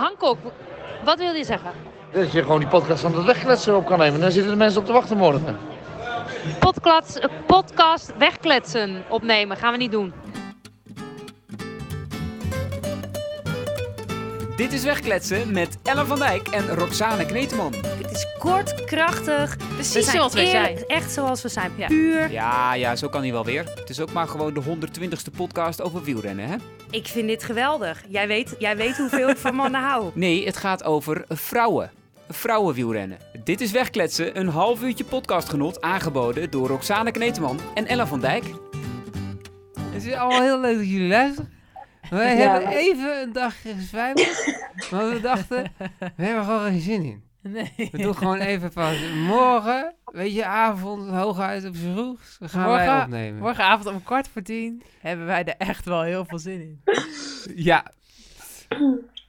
[0.00, 0.38] Hancock,
[1.04, 1.70] wat wil je zeggen?
[2.12, 4.20] Dat je gewoon die podcast van het wegkletsen op kan nemen.
[4.20, 5.58] Dan zitten de mensen op te wachten morgen.
[6.58, 10.12] Podcast, podcast wegkletsen opnemen, gaan we niet doen.
[14.60, 17.74] Dit is Wegkletsen met Ellen van Dijk en Roxane Kneteman.
[17.74, 19.56] Het is kort, krachtig.
[19.56, 20.84] Precies zijn zoals we zijn.
[20.86, 21.72] Echt zoals we zijn.
[21.76, 21.86] Ja.
[21.86, 22.30] Puur.
[22.30, 23.64] Ja, ja, zo kan hij wel weer.
[23.74, 26.56] Het is ook maar gewoon de 120ste podcast over wielrennen, hè?
[26.90, 28.02] Ik vind dit geweldig.
[28.08, 30.10] Jij weet, jij weet hoeveel ik van mannen hou.
[30.14, 31.90] Nee, het gaat over vrouwen.
[32.28, 33.18] Vrouwenwielrennen.
[33.44, 38.44] Dit is Wegkletsen, een half uurtje podcastgenot aangeboden door Roxane Kneteman en Ellen van Dijk.
[39.90, 41.59] Het is allemaal heel leuk dat jullie luisteren.
[42.10, 44.56] Wij Ja, hebben maar- even een dagje gezwijmeld.
[44.90, 47.22] maar we dachten, we hebben gewoon geen zin in.
[47.42, 47.88] Nee.
[47.92, 48.96] We doen gewoon even pas.
[49.26, 52.20] Morgen, weet je, avond, hooguit op z'n vroeg.
[52.40, 53.40] Gaan wij Morgen- opnemen.
[53.40, 56.80] Morgenavond om kwart voor tien hebben wij er echt wel heel veel zin in.
[57.54, 57.84] Ja.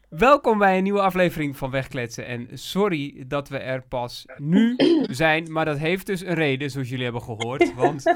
[0.09, 2.25] Welkom bij een nieuwe aflevering van Wegkletsen.
[2.25, 4.75] En sorry dat we er pas nu
[5.09, 7.73] zijn, maar dat heeft dus een reden, zoals jullie hebben gehoord.
[7.75, 8.15] Want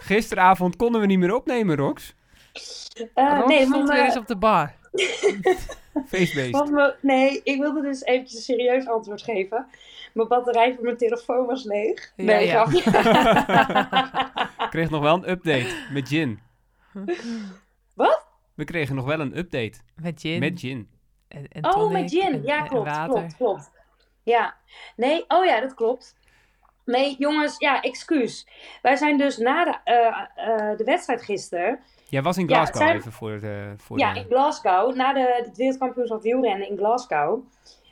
[0.00, 2.14] gisteravond konden we niet meer opnemen, Rox.
[2.94, 4.74] Uh, nee, stond want, weer eens op de bar.
[6.06, 6.70] Feestbeest.
[6.70, 9.66] me- nee, ik wilde dus eventjes een serieus antwoord geven.
[10.12, 12.12] Mijn batterij van mijn telefoon was leeg.
[12.16, 12.66] Ja, nee, ja.
[12.66, 12.82] Ik
[14.70, 16.40] kreeg nog wel een update met gin.
[17.94, 18.26] Wat?
[18.54, 20.40] We kregen nog wel een update Met gin.
[20.40, 20.88] met gin.
[21.28, 22.34] en, en Oh, met gin.
[22.34, 23.70] eh, Ja, klopt, klopt, klopt.
[24.22, 24.54] Ja.
[24.96, 26.16] Nee, oh ja, dat klopt.
[26.84, 28.46] Nee, jongens, ja, excuus.
[28.82, 31.80] Wij zijn dus na de, eh, eh, de wedstrijd gisteren
[32.14, 33.74] Jij was in Ja, Glasgow zijn- even voor de...
[33.76, 34.20] Voor Ja, de...
[34.20, 34.94] in Glasgow.
[34.94, 37.44] Na de, het wereldkampioenschap wielrennen in Glasgow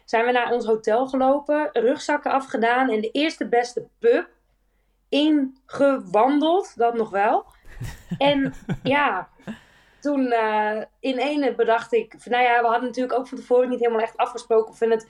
[0.05, 4.29] zijn we naar ons hotel gelopen, rugzakken afgedaan en de eerste beste pub
[5.09, 7.45] ingewandeld, dat nog wel.
[8.19, 9.29] En ja,
[10.01, 13.69] toen eh, in ene bedacht ik, van, nou ja, we hadden natuurlijk ook van tevoren
[13.69, 15.09] niet helemaal echt afgesproken of we het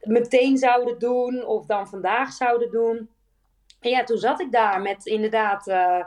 [0.00, 3.08] meteen zouden doen of dan vandaag zouden doen.
[3.80, 6.04] En ja, toen zat ik daar met inderdaad, eh,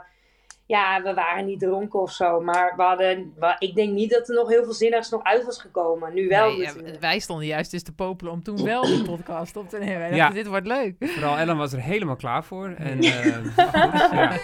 [0.70, 4.34] ja, we waren niet dronken of zo, maar we hadden, ik denk niet dat er
[4.34, 6.14] nog heel veel zinnigs nog uit was gekomen.
[6.14, 7.00] Nu wel Nee, ja, natuurlijk.
[7.00, 10.14] wij stonden juist dus te popelen om toen wel die podcast op te nemen.
[10.14, 10.30] Ja.
[10.30, 10.94] dit wordt leuk.
[10.98, 12.74] Vooral Ellen was er helemaal klaar voor.
[12.78, 14.38] En, eh, goed, ja.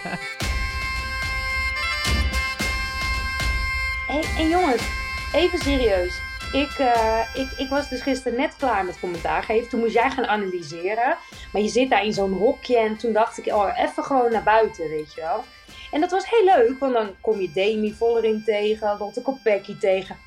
[4.07, 4.89] Hey, en jongens,
[5.33, 6.21] even serieus.
[6.51, 9.69] Ik, eh, ik, ik was dus gisteren net klaar met commentaar geven.
[9.69, 11.17] Toen moest jij gaan analyseren.
[11.51, 12.77] Maar je zit daar in zo'n hokje.
[12.77, 15.43] En toen dacht ik, oh, even gewoon naar buiten, weet je wel.
[15.91, 20.17] En dat was heel leuk, want dan kom je Demi Vollering tegen, Lotte Kopecky tegen.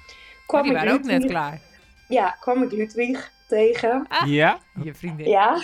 [0.46, 1.60] Kwam die ik waren ook net klaar.
[2.08, 4.06] Ja, kwam ik Ludwig tegen.
[4.26, 4.58] ja?
[4.82, 5.28] Je vriendin.
[5.28, 5.60] Ja.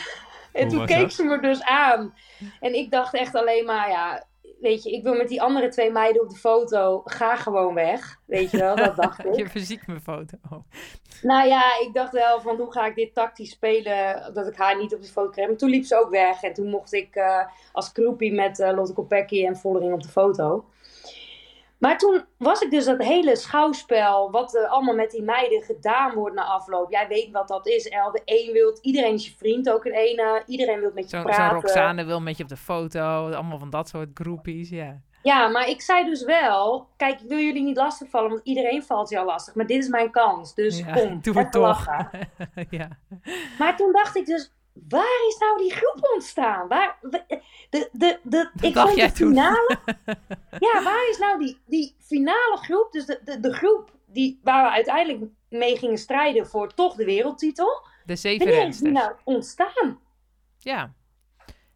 [0.53, 1.13] En Hoe toen keek dat?
[1.13, 2.15] ze me dus aan.
[2.61, 4.25] En ik dacht echt alleen maar, ja,
[4.61, 7.03] weet je, ik wil met die andere twee meiden op de foto.
[7.05, 8.21] Ga gewoon weg.
[8.27, 9.35] Weet je wel, dat dacht ik.
[9.35, 10.37] Je fysiek mijn foto.
[11.23, 14.79] Nou ja, ik dacht wel van hoe ga ik dit tactisch spelen, dat ik haar
[14.79, 15.47] niet op de foto kreeg.
[15.47, 18.75] Maar toen liep ze ook weg en toen mocht ik eh, als groepie met eh,
[18.75, 20.65] Lotte Kopecky en Vollering op de foto.
[21.87, 26.15] Maar toen was ik dus dat hele schouwspel, wat er allemaal met die meiden gedaan
[26.15, 26.91] wordt na afloop.
[26.91, 28.11] Jij weet wat dat is, El.
[28.13, 30.43] De een wil, iedereen is je vriend ook een ene.
[30.47, 31.55] Iedereen wil met je zo praten.
[31.55, 33.01] Roxane wil met je op de foto.
[33.31, 35.01] Allemaal van dat soort groepies, ja.
[35.23, 39.17] Ja, maar ik zei dus wel, kijk, ik wil jullie niet lastigvallen, want iedereen valt
[39.17, 39.55] al lastig.
[39.55, 41.87] Maar dit is mijn kans, dus Ja, kom, doe het toch.
[42.71, 42.89] ja.
[43.59, 44.53] Maar toen dacht ik dus,
[44.89, 46.69] waar is nou die groep ontstaan?
[46.69, 47.25] Waar, de,
[47.71, 49.29] de, de, de, ik dacht vond jij de toen.
[49.29, 49.79] finale...
[50.73, 52.93] ja, waar is nou die, die finale groep?
[52.93, 57.05] Dus de, de, de groep die, waar we uiteindelijk mee gingen strijden voor toch de
[57.05, 57.87] wereldtitel.
[58.05, 60.01] De zeven Wanneer is die nou ontstaan?
[60.59, 60.95] Ja.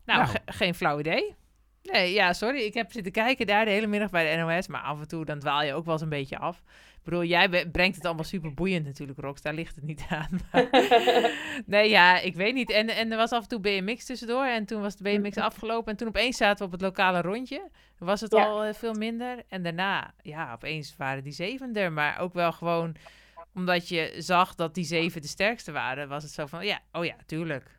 [0.04, 0.26] Nou, Nou.
[0.26, 1.36] ge- geen flauw idee.
[1.82, 2.60] Nee, ja, sorry.
[2.60, 4.66] Ik heb zitten kijken daar de hele middag bij de NOS.
[4.68, 6.62] Maar af en toe dan dwaal je ook wel eens een beetje af.
[6.96, 9.42] Ik bedoel, jij brengt het allemaal super boeiend natuurlijk, Rox.
[9.42, 10.40] Daar ligt het niet aan.
[10.52, 10.68] Maar-
[11.66, 12.70] nee, ja, ik weet niet.
[12.70, 14.44] En, en er was af en toe BMX tussendoor.
[14.44, 15.90] En toen was de BMX afgelopen.
[15.92, 17.70] En toen opeens zaten we op het lokale rondje.
[17.98, 18.44] Was het Ja.
[18.44, 19.42] al eh, veel minder.
[19.48, 21.92] En daarna, ja, opeens waren die zeven er.
[21.92, 22.96] Maar ook wel gewoon
[23.54, 26.08] omdat je zag dat die zeven de sterkste waren.
[26.08, 27.78] Was het zo van, ja, oh ja, tuurlijk.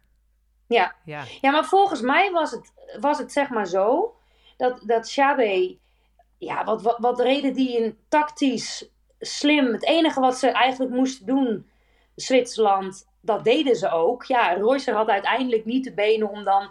[0.74, 0.96] Ja.
[1.06, 1.24] Ja.
[1.42, 4.16] Ja, maar volgens mij was het, was het zeg maar zo
[4.58, 5.78] dat, dat Xabe,
[6.38, 8.90] ja, wat, wat, wat reden die in tactisch
[9.20, 9.74] slim.
[9.74, 11.70] Het enige wat ze eigenlijk moesten doen,
[12.16, 14.24] Zwitserland, dat deden ze ook.
[14.24, 16.70] Ja, Roycer had uiteindelijk niet de benen om dan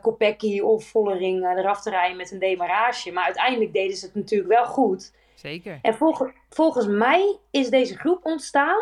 [0.00, 3.12] Kopecky of Vollering eh, eraf te rijden met een demarrage.
[3.12, 5.12] Maar uiteindelijk deden ze het natuurlijk wel goed.
[5.34, 5.78] Zeker.
[5.82, 8.80] En volge- volgens mij is deze groep ontstaan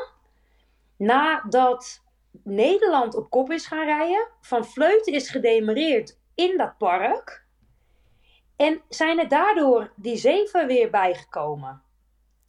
[0.97, 2.02] nadat
[2.45, 4.29] Nederland op kop is gaan rijden.
[4.41, 7.47] Van Vleuten is gedemareerd in dat park.
[8.57, 11.83] En zijn er daardoor die zeven weer bijgekomen.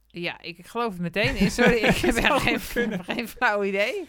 [0.06, 1.36] Ja, ik, ik geloof het meteen.
[1.36, 1.50] in.
[1.50, 4.04] Sorry, ik heb echt geen, geen flauw idee.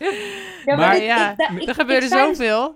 [0.65, 2.75] Ja, Maar ik- ja, ik- ik- er ik gebeurde zoveel.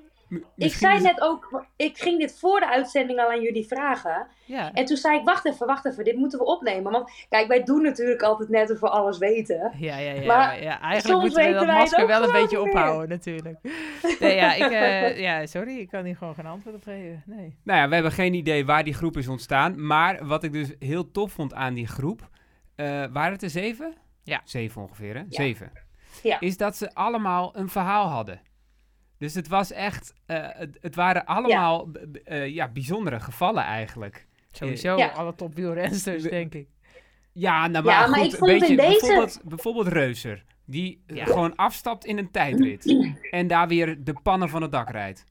[0.56, 4.28] Ik zei is- net ook, ik ging dit voor de uitzending al aan jullie vragen.
[4.46, 4.74] Ja.
[4.74, 6.92] En toen zei ik, wacht even, wacht even, dit moeten we opnemen.
[6.92, 9.72] Want kijk, wij doen natuurlijk altijd net of we alles weten.
[9.78, 10.26] Ja, ja, ja.
[10.26, 12.68] Maar Maar ja, eigenlijk soms moeten we dat masker wel een beetje meer.
[12.74, 13.58] ophouden, natuurlijk.
[14.20, 17.24] Nee, ja, ik, eh, ja, sorry, ik kan hier gewoon geen antwoord op geven.
[17.26, 17.58] Nee.
[17.64, 19.86] Nou ja, we hebben geen idee waar die groep is ontstaan.
[19.86, 22.30] Maar wat ik dus heel tof vond aan die groep.
[22.76, 23.94] eh, waren het er zeven?
[24.24, 24.42] Ja.
[24.44, 25.22] Zeven ongeveer, hè?
[25.30, 25.72] Zeven.
[26.24, 26.40] Ja.
[26.40, 28.42] Is dat ze allemaal een verhaal hadden.
[29.20, 33.64] Dus het was echt, eh, het, het waren allemaal b- b- eh, ja, bijzondere gevallen
[33.64, 34.28] eigenlijk.
[34.52, 35.08] Sowieso Ja.
[35.08, 36.68] alle topwielrensters, denk ik.
[37.34, 40.46] Ja, nou Ja, maar, maar goed, ik vond een beetje, in deze- bijvoorbeeld, bijvoorbeeld Reuser.
[40.66, 41.26] Die eh, Ja.
[41.26, 42.96] gewoon afstapt in een tijdrit.
[43.32, 45.26] en daar weer de pannen van het dak rijdt.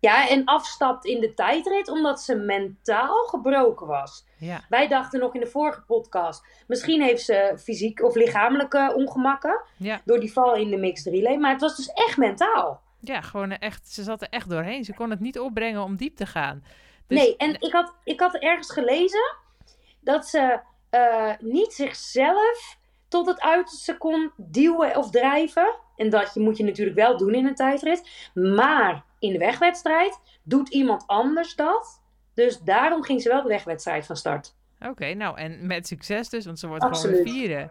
[0.00, 4.26] Ja, en afstapt in de tijdrit omdat ze mentaal gebroken was.
[4.38, 4.64] Ja.
[4.68, 10.00] Wij dachten nog in de vorige podcast, misschien heeft ze fysiek of lichamelijke ongemakken Ja.
[10.04, 11.36] door die val in de mixed relay.
[11.36, 12.82] Maar het was dus echt mentaal.
[13.04, 14.84] Ja, gewoon echt, ze zat er echt doorheen.
[14.84, 16.64] Ze kon het niet opbrengen om diep te gaan.
[17.06, 19.36] Dus- nee, en ik had, ik had ergens gelezen
[20.00, 20.60] dat ze
[20.90, 22.78] eh, niet zichzelf
[23.08, 25.74] tot het uiterste kon duwen of drijven.
[25.96, 28.30] En dat je, moet je natuurlijk wel doen in een tijdrit.
[28.34, 32.00] Maar in de wegwedstrijd doet iemand anders dat.
[32.34, 34.54] Dus daarom ging ze wel de wegwedstrijd van start.
[34.80, 37.16] Oké, nou, en met succes dus, want ze wordt Absoluut.
[37.16, 37.70] gewoon vierde.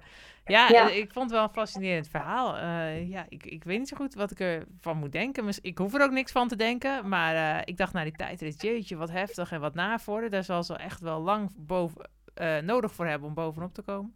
[0.52, 0.90] Ja, Ja.
[0.90, 2.58] eh, ik vond het wel een fascinerend verhaal.
[2.58, 5.46] Eh, ja, ik, ik weet niet zo goed wat ik ervan moet denken.
[5.62, 7.08] Ik hoef er ook niks van te denken.
[7.10, 10.32] Maar eh, ik dacht, nou, die tijdrit, jeetje, wat heftig en wat navorderen.
[10.32, 14.14] Daar zal ze echt wel lang boven, eh, nodig voor hebben om bovenop te komen.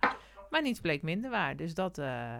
[0.49, 1.55] Maar niets bleek minder waar.
[1.55, 2.33] Dus dat, eh,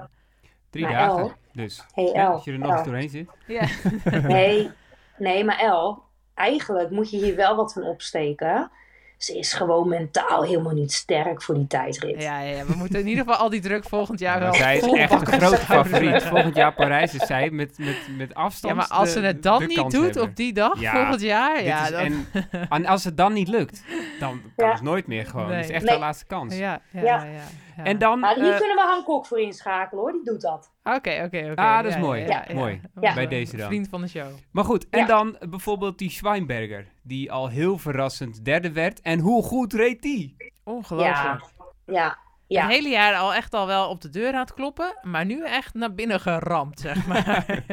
[0.70, 1.20] Drie Maar dagen.
[1.20, 3.30] El- Dus Hey, als je er nog doorheen zit.
[3.48, 3.68] ja.
[4.22, 4.72] Nee,
[5.18, 6.04] nee, maar El,
[6.34, 8.72] eigenlijk moet je hier wel wat van opsteken.
[9.18, 12.22] Ze is gewoon mentaal helemaal niet sterk voor die tijdrit.
[12.22, 14.78] Ja, ja, ja, we moeten in ieder geval al die druk volgend jaar wel zij
[14.78, 16.24] is echt een zouden favoriet.
[16.24, 18.74] Volgend jaar Parijs is zij met, met, met afstand.
[18.74, 20.24] Ja, maar als de- ze het dan niet doet hebben.
[20.24, 22.00] op die dag Ja, volgend jaar, ja, is- dan...
[22.00, 22.28] en,
[22.70, 23.84] en als het dan niet lukt,
[24.20, 24.74] dan kan Ja.
[24.74, 25.52] het nooit meer gewoon.
[25.52, 25.92] Het is echt Nee.
[25.92, 26.58] haar laatste kans.
[26.58, 27.24] Ja, ja, Ja.
[27.24, 27.32] ja.
[27.78, 27.84] ja.
[27.84, 30.72] En dan, Maar hier eh, kunnen we Hancock voor inschakelen hoor, die doet dat.
[30.88, 31.54] Oké, oké, oké.
[31.56, 32.26] Ah, dat is Ja, mooi.
[32.26, 32.82] ja, Mooi.
[33.02, 33.14] Ja.
[33.14, 33.68] Bij deze dan.
[33.68, 34.28] Vriend van de show.
[34.52, 35.06] maar goed, en Ja.
[35.06, 39.02] dan bijvoorbeeld die Schweinberger, die al heel verrassend derde werd.
[39.02, 40.36] En hoe goed reed die?
[40.64, 41.16] Ongelooflijk.
[41.16, 41.40] Ja,
[41.86, 42.18] ja,
[42.48, 42.62] ja.
[42.62, 45.44] Het hele jaar al echt al wel op de deur aan het kloppen, maar nu
[45.46, 47.46] echt naar binnen geramd, zeg maar.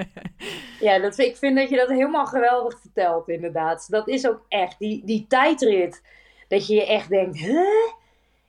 [0.80, 3.86] Ja, dat, ik vind dat je dat helemaal geweldig vertelt, inderdaad.
[3.90, 6.02] Dat is ook echt, die, die tijdrit,
[6.48, 7.58] dat je je echt denkt, huh?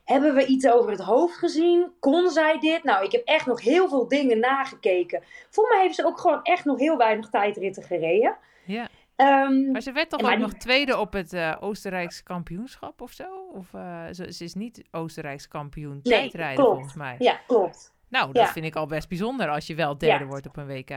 [0.04, 1.92] Hebben we iets over het hoofd gezien?
[2.00, 2.84] Kon zij dit?
[2.84, 5.22] Nou, ik heb echt nog heel veel dingen nagekeken.
[5.50, 8.36] Voor mij heeft ze ook gewoon echt nog heel weinig tijdritten gereden.
[8.64, 8.88] ja.
[9.16, 13.12] Ehm, Maar ze werd toch ook die- nog tweede op het eh Oostenrijks kampioenschap of
[13.12, 13.24] zo?
[13.52, 16.72] Of eh, ze, ze is niet Oostenrijks kampioen Nee, tijdrijden klopt.
[16.72, 17.14] volgens mij.
[17.18, 17.92] ja, klopt.
[18.08, 18.52] Nou, dat Ja.
[18.52, 20.30] vind ik al best bijzonder als je wel derde Ja.
[20.30, 20.90] wordt op een WK.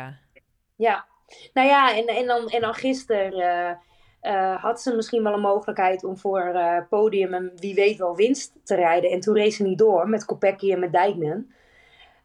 [0.76, 1.06] Ja,
[1.54, 3.76] nou ja, en, en, dan, en dan gisteren eh,
[4.28, 8.16] eh, had ze misschien wel een mogelijkheid om voor eh, podium en wie weet wel
[8.16, 9.10] winst te rijden.
[9.10, 11.52] En toen reed ze niet door met Kopecky en met Dijknen.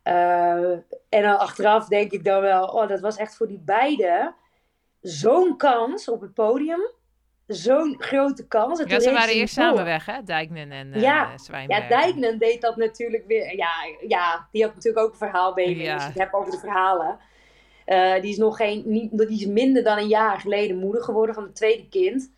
[0.02, 0.72] Eh,
[1.08, 4.34] en dan achteraf denk ik dan wel, oh, dat was echt voor die beiden
[5.00, 6.90] zo'n kans op het podium.
[7.46, 8.81] Zo'n grote kans.
[8.81, 9.64] En Ja, ze waren eerst door.
[9.64, 10.22] samen weg, hè?
[10.22, 11.31] Dijknen en Ja.
[11.66, 13.56] Ja, Dijknen deed dat natuurlijk weer.
[13.56, 13.70] Ja,
[14.08, 15.94] ja, die had natuurlijk ook een verhaal bij Ja.
[15.94, 17.19] Je het hebt over de verhalen.
[17.84, 21.34] Eh, die is nog geen, niet, die is minder dan een jaar geleden moeder geworden
[21.34, 22.32] van het tweede kind.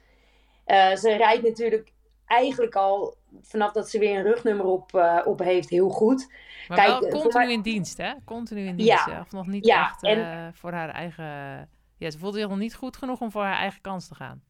[0.65, 1.93] Eh, ze rijdt natuurlijk
[2.27, 6.33] eigenlijk al vanaf dat ze weer een rugnummer op, eh, op heeft heel goed.
[6.69, 8.13] Maar Kijk, wel continu in dienst, hè?
[8.25, 9.21] Continu in dienst, Ja.
[9.21, 11.25] Of nog niet Ja, echt en- voor haar eigen...
[11.99, 14.43] Ja, ze voelde zich nog niet goed genoeg om voor haar eigen kans te gaan.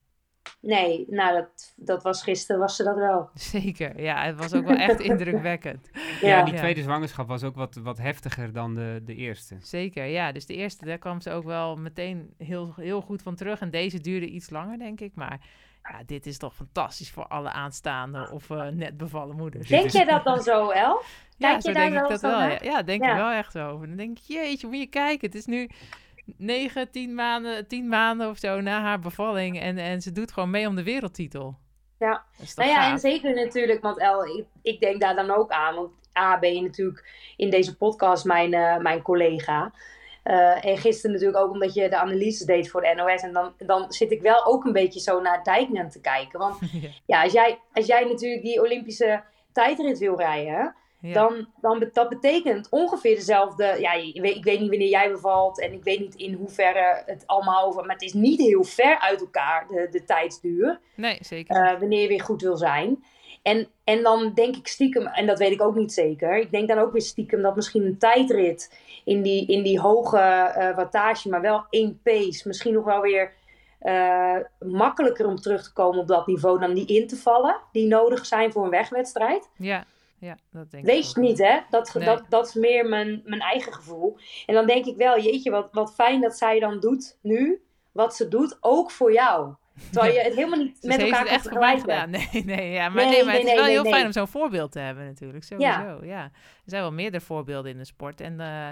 [0.61, 3.31] Nee, nou dat, dat was gisteren, was ze dat wel.
[3.35, 4.25] Zeker, ja.
[4.25, 5.91] Het was ook wel echt indrukwekkend.
[6.21, 6.59] Ja, Ja, die Ja.
[6.59, 9.57] tweede zwangerschap was ook wat, wat heftiger dan de, de eerste.
[9.61, 10.33] Zeker, ja.
[10.33, 13.61] Dus de eerste, daar kwam ze ook wel meteen heel, heel goed van terug.
[13.61, 15.13] En deze duurde iets langer, denk ik.
[15.15, 15.41] Maar
[15.83, 19.69] ja, dit is toch fantastisch voor alle aanstaande of eh, net bevallen moeders.
[19.69, 21.03] Denk jij dat dan zo, El?
[21.37, 22.41] Ja, Kijk zo je daar denk ik wel dat eens wel.
[22.41, 23.11] Ja, ja denk Ja.
[23.11, 23.87] ik wel echt zo over.
[23.87, 25.27] Dan denk ik, jeetje, moet je kijken.
[25.27, 25.69] Het is nu
[26.37, 29.61] negen, tien maanden, tien maanden of zo na haar bevalling.
[29.61, 31.57] En, en ze doet gewoon mee om de wereldtitel.
[31.99, 32.25] Ja.
[32.55, 35.75] Nou ja, en zeker natuurlijk, want El, ik, ik denk daar dan ook aan.
[35.75, 39.73] Want A, ben je natuurlijk in deze podcast mijn, eh, mijn collega.
[40.23, 43.23] Eh, en gisteren natuurlijk ook omdat je de analyse deed voor de NOS.
[43.23, 46.39] En dan, dan zit ik wel ook een beetje zo naar Dijknen te kijken.
[46.39, 46.89] Want Ja.
[47.07, 50.75] ja, als jij, als jij natuurlijk die Olympische tijdrit wil rijden,
[51.07, 51.13] Ja.
[51.13, 53.77] dan, dan dat betekent ongeveer dezelfde.
[53.79, 57.03] Ja, je weet, ik weet niet wanneer jij bevalt en ik weet niet in hoeverre
[57.07, 57.85] het allemaal over.
[57.85, 60.81] Maar het is niet heel ver uit elkaar, de, de tijdsduur.
[60.95, 61.57] Nee, zeker.
[61.57, 63.05] eh, wanneer je weer goed wil zijn.
[63.43, 66.69] En, en dan denk ik stiekem, en dat weet ik ook niet zeker, ik denk
[66.69, 71.29] dan ook weer stiekem dat misschien een tijdrit in die, in die hoge eh, wattage,
[71.29, 73.33] maar wel één pace, misschien nog wel weer
[73.79, 77.87] eh, makkelijker om terug te komen op dat niveau dan die in te vallen, die
[77.87, 79.49] nodig zijn voor een wegwedstrijd.
[79.57, 79.85] Ja,
[80.19, 81.25] ja dat denk Weet ik ook.
[81.25, 81.61] niet, hè?
[81.71, 82.05] Dat, Nee.
[82.05, 84.19] dat, dat is meer mijn, mijn eigen gevoel.
[84.47, 88.17] En dan denk ik wel, jeetje, wat, wat fijn dat zij dan doet nu, wat
[88.17, 89.55] ze doet, ook voor jou.
[89.91, 91.81] Terwijl je het helemaal niet met elkaar echt vergelijken.
[91.81, 92.11] gedaan.
[92.11, 92.89] Nee, nee, ja.
[92.89, 94.05] Maar, Nee, nee, maar nee, het is wel nee, heel fijn nee.
[94.05, 95.45] om zo'n voorbeeld te hebben natuurlijk.
[95.45, 96.23] Sowieso, ja.
[96.25, 96.31] Er
[96.65, 98.21] zijn wel meerdere voorbeelden in de sport.
[98.21, 98.69] En eh,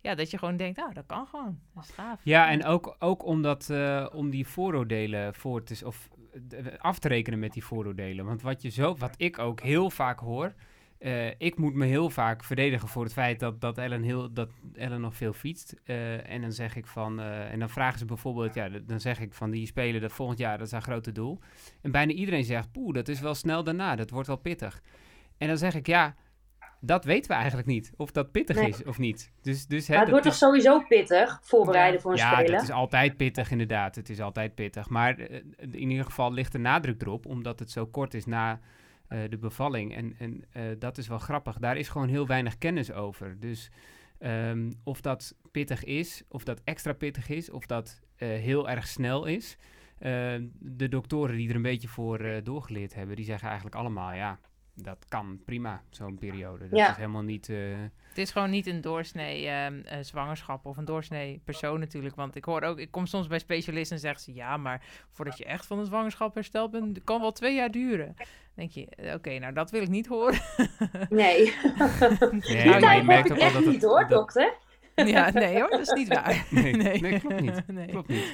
[0.00, 1.58] ja, dat je gewoon denkt, nou, dat kan gewoon.
[1.74, 2.20] Dat is gaaf.
[2.22, 6.08] Ja, en ook, ook omdat, eh, om die vooroordelen voor te, of,
[6.50, 8.24] eh, af te rekenen met die vooroordelen.
[8.24, 10.54] Want wat, je zo, wat ik ook heel vaak hoor,
[11.04, 14.50] eh, ik moet me heel vaak verdedigen voor het feit dat, dat, Ellen, heel, dat
[14.74, 15.74] Ellen nog veel fietst.
[15.84, 19.20] Eh, en dan zeg ik van, eh, en dan vragen ze bijvoorbeeld, ja, dan zeg
[19.20, 21.38] ik van die spelen dat volgend jaar, dat is haar grote doel.
[21.82, 24.82] En bijna iedereen zegt, poeh, dat is wel snel daarna, dat wordt wel pittig.
[25.38, 26.14] En dan zeg ik, ja,
[26.80, 28.68] dat weten we eigenlijk niet, of dat pittig Nee.
[28.68, 29.32] is of niet.
[29.42, 32.52] Dus, dus, hè, Maar het wordt toch is- sowieso pittig, voorbereiden voor een ja, spelen?
[32.52, 33.94] dat is altijd pittig inderdaad.
[33.94, 34.88] Het is altijd pittig.
[34.88, 35.18] Maar
[35.58, 38.60] in ieder geval ligt de nadruk erop, omdat het zo kort is na
[39.14, 39.94] eh, de bevalling.
[39.94, 41.58] En, en eh, dat is wel grappig.
[41.58, 43.36] Daar is gewoon heel weinig kennis over.
[43.40, 43.70] Dus
[44.18, 48.86] ehm, of dat pittig is, of dat extra pittig is, of dat eh, heel erg
[48.86, 49.56] snel is.
[49.98, 54.38] eh, de doktoren die er een beetje voor doorgeleerd hebben, die zeggen eigenlijk allemaal, ja,
[54.74, 56.68] dat kan prima, zo'n periode.
[56.68, 56.90] Dat Ja.
[56.90, 57.48] is helemaal niet...
[57.48, 57.56] eh,
[58.08, 62.14] Het is gewoon niet een doorsnee ehm, eh, zwangerschap of een doorsnee persoon natuurlijk.
[62.16, 64.34] Want ik hoor ook, ik kom soms bij specialisten en zeggen ze...
[64.34, 67.04] ja, maar voordat je echt van een zwangerschap hersteld bent...
[67.04, 68.12] kan wel twee jaar duren.
[68.16, 70.40] Dan denk je, eh, oké, nou dat wil ik niet horen.
[71.08, 71.44] Nee.
[72.30, 74.54] nee, Die maar je merkt ik ook wel echt dat het- niet hoor, dat- dokter.
[74.94, 76.46] ja, nee hoor, dat is niet waar.
[76.50, 77.66] Nee, nee, klopt niet.
[77.66, 77.86] Nee.
[77.86, 78.32] Klopt niet.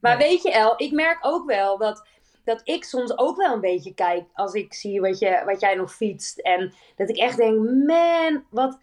[0.00, 2.06] Maar weet je El, ik merk ook wel dat,
[2.48, 5.74] dat ik soms ook wel een beetje kijk als ik zie wat, je, wat jij
[5.74, 6.38] nog fietst.
[6.38, 8.78] En dat ik echt denk, man, wat,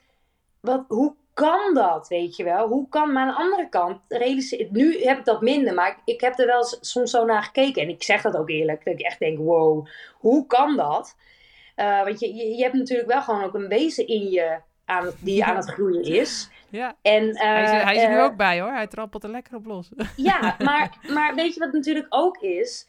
[0.60, 2.68] wat, hoe kan dat, weet je wel?
[2.68, 6.22] Hoe kan, maar aan de andere kant, realiseer- nu heb ik dat minder, maar ik,
[6.22, 7.82] heb er wel soms zo naar gekeken.
[7.82, 11.16] En ik zeg dat ook eerlijk, dat ik echt denk, wow, hoe kan dat?
[11.76, 15.12] Eh, want je, je, je hebt natuurlijk wel gewoon ook een wezen in je aan
[15.20, 16.50] die aan het groeien is.
[16.70, 18.72] Ja, En, eh, hij is, hij is er nu eh, ook bij hoor.
[18.72, 19.90] Hij trappelt er lekker op los.
[20.16, 22.88] ja, maar, maar weet je wat natuurlijk ook is?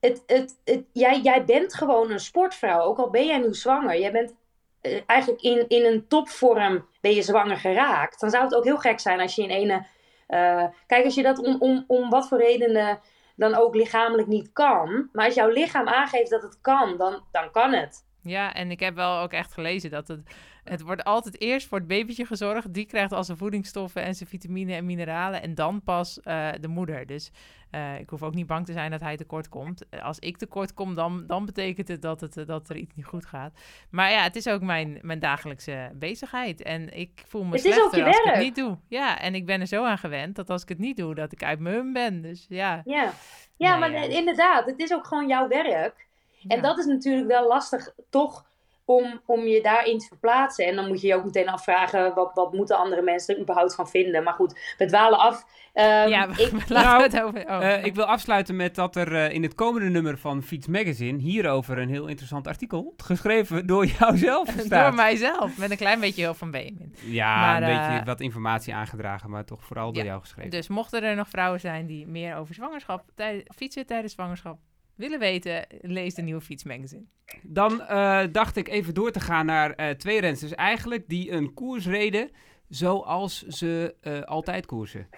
[0.00, 4.00] Het, het, het, jij, jij bent gewoon een sportvrouw, ook al ben jij nu zwanger.
[4.00, 4.34] Jij bent
[4.80, 8.20] eh, eigenlijk in, in een topvorm ben je zwanger geraakt.
[8.20, 9.86] Dan zou het ook heel gek zijn als je in ene...
[10.26, 13.00] eh, kijk, als je dat om, om, om wat voor redenen
[13.36, 15.08] dan ook lichamelijk niet kan.
[15.12, 18.04] Maar als jouw lichaam aangeeft dat het kan, dan, dan kan het.
[18.22, 20.20] Ja, en ik heb wel ook echt gelezen dat het...
[20.68, 22.74] Het wordt altijd eerst voor het babytje gezorgd.
[22.74, 25.42] Die krijgt al zijn voedingsstoffen en zijn vitamine en mineralen.
[25.42, 27.06] En dan pas eh, de moeder.
[27.06, 27.30] Dus
[27.70, 29.88] eh, ik hoef ook niet bang te zijn dat hij tekort komt.
[29.88, 33.06] Eh, Als ik tekort kom, dan, dan betekent het dat, het dat er iets niet
[33.06, 33.58] goed gaat.
[33.90, 36.62] Maar ja, het is ook mijn, mijn dagelijkse bezigheid.
[36.62, 38.78] En ik voel me Het slechter als ik het niet doe.
[38.88, 41.32] Ja, en ik ben er zo aan gewend dat als ik het niet doe, dat
[41.32, 42.22] ik uit mijn hum ben.
[42.22, 42.82] Dus ja.
[42.84, 43.12] Ja,
[43.56, 44.02] ja maar ja.
[44.02, 46.04] inderdaad, het is ook gewoon jouw werk.
[46.48, 46.62] En Ja.
[46.62, 48.44] dat is natuurlijk wel lastig, toch,
[48.86, 50.66] om, om je daarin te verplaatsen.
[50.66, 53.74] En dan moet je je ook meteen afvragen, wat, wat moeten andere mensen er überhaupt
[53.74, 54.22] van vinden?
[54.22, 55.44] Maar goed, we dwalen af.
[55.72, 57.46] Ehm, ja, ik, laten Nou, we het over...
[57.46, 57.72] Oh.
[57.72, 61.18] Eh, ik wil afsluiten met dat er eh, in het komende nummer van Fiets Magazine
[61.18, 64.84] hierover een heel interessant artikel, geschreven door jouzelf, staat.
[64.84, 66.94] Door mijzelf, met een klein beetje hulp van Benjamin.
[67.04, 70.50] Ja, Maar, een eh, beetje wat informatie aangedragen, maar toch vooral door ja, jou geschreven.
[70.50, 74.58] Dus mochten er nog vrouwen zijn die meer over zwangerschap, tij- fietsen tijdens zwangerschap
[74.96, 77.04] willen weten, lees de nieuwe fietsmagazine.
[77.42, 81.54] Dan eh, dacht ik even door te gaan naar eh, twee rensters eigenlijk die een
[81.54, 82.30] koers reden
[82.68, 85.08] zoals ze eh, altijd koersen.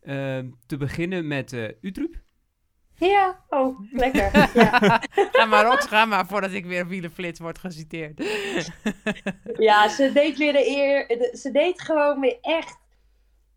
[0.00, 2.22] Eh, te beginnen met Utrup.
[2.98, 4.30] ja, oh, lekker.
[4.62, 5.02] ja.
[5.32, 8.22] Ga maar Rox, ga maar voordat ik weer op wielenflits word geciteerd.
[9.58, 11.06] ja, ze deed weer de eer.
[11.08, 12.78] de- ze deed gewoon weer echt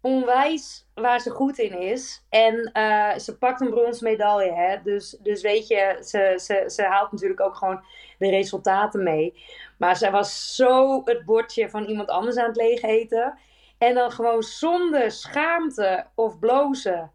[0.01, 2.25] onwijs waar ze goed in is.
[2.29, 4.81] En eh, ze pakt een bronzen medaille, hè.
[4.83, 7.83] Dus, dus weet je, ze, ze, ze haalt natuurlijk ook gewoon
[8.17, 9.43] de resultaten mee.
[9.77, 13.37] Maar zij was zo het bordje van iemand anders aan het leeg eten.
[13.77, 17.11] En dan gewoon zonder schaamte of blozen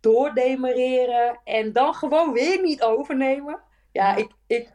[0.00, 1.40] doordemereren.
[1.44, 3.60] En dan gewoon weer niet overnemen.
[3.92, 4.16] Ja, Ja.
[4.16, 4.68] ik, ik,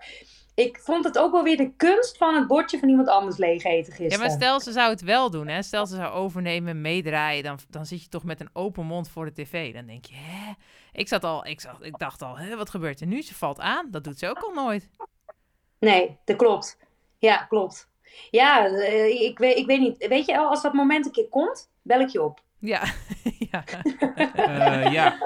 [0.58, 3.64] ik vond het ook wel weer de kunst van het bordje van iemand anders leeg
[3.64, 4.12] eten gisteren.
[4.12, 5.62] Ja, maar stel ze zou het wel doen, hè?
[5.62, 9.26] stel ze zou overnemen, meedraaien, dan, dan zit je toch met een open mond voor
[9.26, 9.74] de tv.
[9.74, 10.52] Dan denk je, hè?
[10.92, 13.22] Ik, zat al, ik, zat, ik dacht al, hè, wat gebeurt er nu?
[13.22, 14.90] Ze valt aan, dat doet ze ook al nooit.
[15.80, 16.78] Nee, dat klopt.
[17.18, 17.90] Ja, klopt.
[18.32, 20.08] Ja, eh, ik, weet, ik weet niet.
[20.08, 22.42] Weet je wel, als dat moment een keer komt, bel ik je op.
[22.60, 22.84] Ja,
[23.52, 23.64] ja.
[24.36, 25.18] Eh, ja.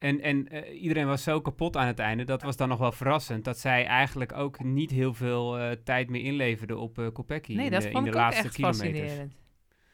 [0.00, 2.24] En, en eh, iedereen was zo kapot aan het einde.
[2.24, 3.44] Dat was dan nog wel verrassend.
[3.44, 7.54] Dat zij eigenlijk ook niet heel veel eh, tijd meer inleverde op uh, Kopecky.
[7.54, 8.88] Nee, in dat de, vond in ik de ook laatste echt kilometers.
[8.90, 9.32] fascinerend.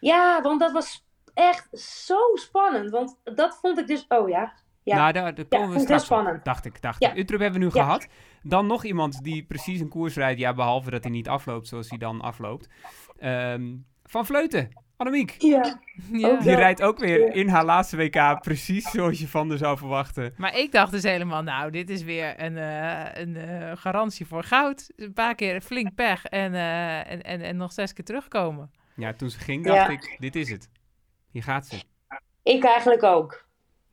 [0.00, 2.90] Ja, want dat was echt zo spannend.
[2.90, 4.04] Want dat vond ik dus...
[4.08, 4.52] Oh ja.
[4.82, 4.96] Ja.
[4.96, 6.44] Nou, daar, daar Ja, komen we ik heel straks op, spannend.
[6.44, 6.82] dacht ik.
[6.82, 7.10] Dacht Ja.
[7.10, 7.16] ik.
[7.18, 7.82] Utrecht hebben we nu Ja.
[7.82, 8.08] gehad.
[8.42, 10.40] Dan nog iemand die precies een koers rijdt.
[10.40, 12.68] Ja, behalve dat hij niet afloopt zoals hij dan afloopt.
[13.18, 15.34] Ehm, van Vleuten, Annemiek.
[15.38, 15.62] ja.
[16.12, 16.28] Ja.
[16.28, 16.56] Ook Die Ja.
[16.58, 20.34] rijdt ook weer in haar laatste WK precies zoals je van haar zou verwachten.
[20.36, 24.42] Maar ik dacht dus helemaal, nou, dit is weer een, eh, een eh, garantie voor
[24.42, 24.90] goud.
[24.96, 28.70] Een paar keer flink pech en, eh, en, en, en nog zes keer terugkomen.
[28.96, 29.88] Ja, toen ze ging dacht Ja.
[29.88, 30.68] ik, dit is het.
[31.30, 31.76] Hier gaat ze.
[32.42, 33.44] Ik eigenlijk ook.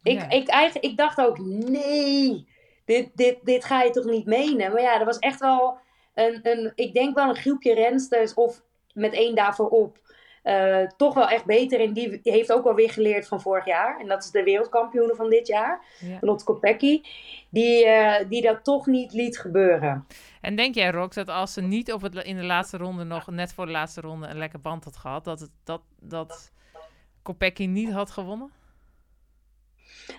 [0.04, 0.30] Ik, Ja.
[0.30, 2.48] ik, eigenlijk, ik dacht ook, nee,
[2.86, 4.72] dit, dit, dit ga je toch niet menen?
[4.72, 5.78] Maar ja, er was echt wel
[6.14, 8.62] een, een ik denk wel een groepje rensters of
[8.94, 9.98] met één daarvoor op.
[10.44, 11.80] eh, toch wel echt beter.
[11.80, 14.00] En die heeft ook wel weer geleerd van vorig jaar.
[14.00, 16.18] En dat is de wereldkampioene van dit jaar, Ja.
[16.22, 17.02] Lotte Kopecky.
[17.50, 20.08] Die, eh, die dat toch niet liet gebeuren.
[20.42, 23.28] En denk jij, Rox, dat als ze niet op het, in de laatste ronde nog,
[23.28, 26.52] net voor de laatste ronde, een lekker band had gehad, dat, het, dat, dat
[27.22, 28.52] Kopecky niet had gewonnen?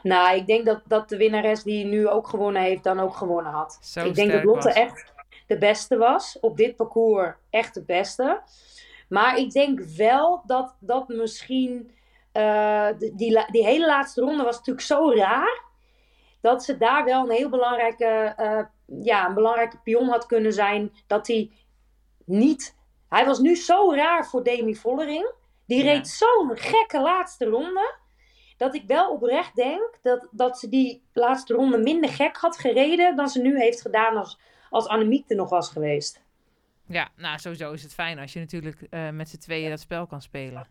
[0.02, 3.52] Nou, ik denk dat, dat de winnares die nu ook gewonnen heeft, dan ook gewonnen
[3.52, 3.78] had.
[3.82, 4.76] Zo ik denk dat Lotte was.
[4.76, 5.12] echt
[5.46, 6.38] de beste was.
[6.40, 8.42] Op dit parcours echt de beste.
[9.14, 11.90] Maar ik denk wel dat dat misschien...
[12.32, 15.62] eh, die, die, hele laatste ronde was natuurlijk zo raar.
[16.40, 18.04] Dat ze daar wel een heel belangrijke,
[18.36, 18.64] eh,
[19.02, 20.92] ja, een belangrijke pion had kunnen zijn.
[21.06, 21.50] Dat hij
[22.24, 22.76] niet...
[23.08, 25.32] Hij was nu zo raar voor Demi Vollering.
[25.66, 25.92] Die Ja.
[25.92, 27.94] reed zo'n gekke laatste ronde.
[28.56, 33.16] Dat ik wel oprecht denk dat, dat ze die laatste ronde minder gek had gereden.
[33.16, 34.38] Dan ze nu heeft gedaan als,
[34.70, 36.23] als Annemiek er nog was geweest.
[36.86, 40.06] Ja, nou, sowieso is het fijn als je natuurlijk eh, met z'n tweeën dat spel
[40.06, 40.66] kan spelen.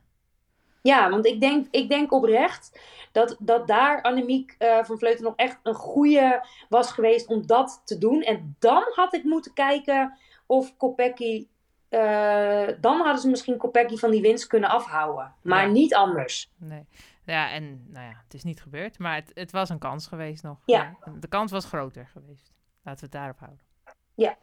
[0.81, 2.79] Ja, want ik denk, ik denk oprecht
[3.11, 7.81] dat, dat daar Annemiek eh, van Vleuten nog echt een goede was geweest om dat
[7.85, 8.21] te doen.
[8.21, 11.47] En dan had ik moeten kijken of Kopecky...
[11.89, 15.33] eh, dan hadden ze misschien Kopecky van die winst kunnen afhouden.
[15.41, 15.71] Maar Ja.
[15.71, 16.51] niet anders.
[16.57, 16.85] Nee.
[17.25, 20.43] Ja, en nou ja, het is niet gebeurd, maar het, het was een kans geweest
[20.43, 20.57] nog.
[20.65, 20.97] Ja.
[21.19, 22.53] De kans was groter geweest.
[22.83, 23.61] Laten we het daarop houden.
[24.15, 24.37] Ja,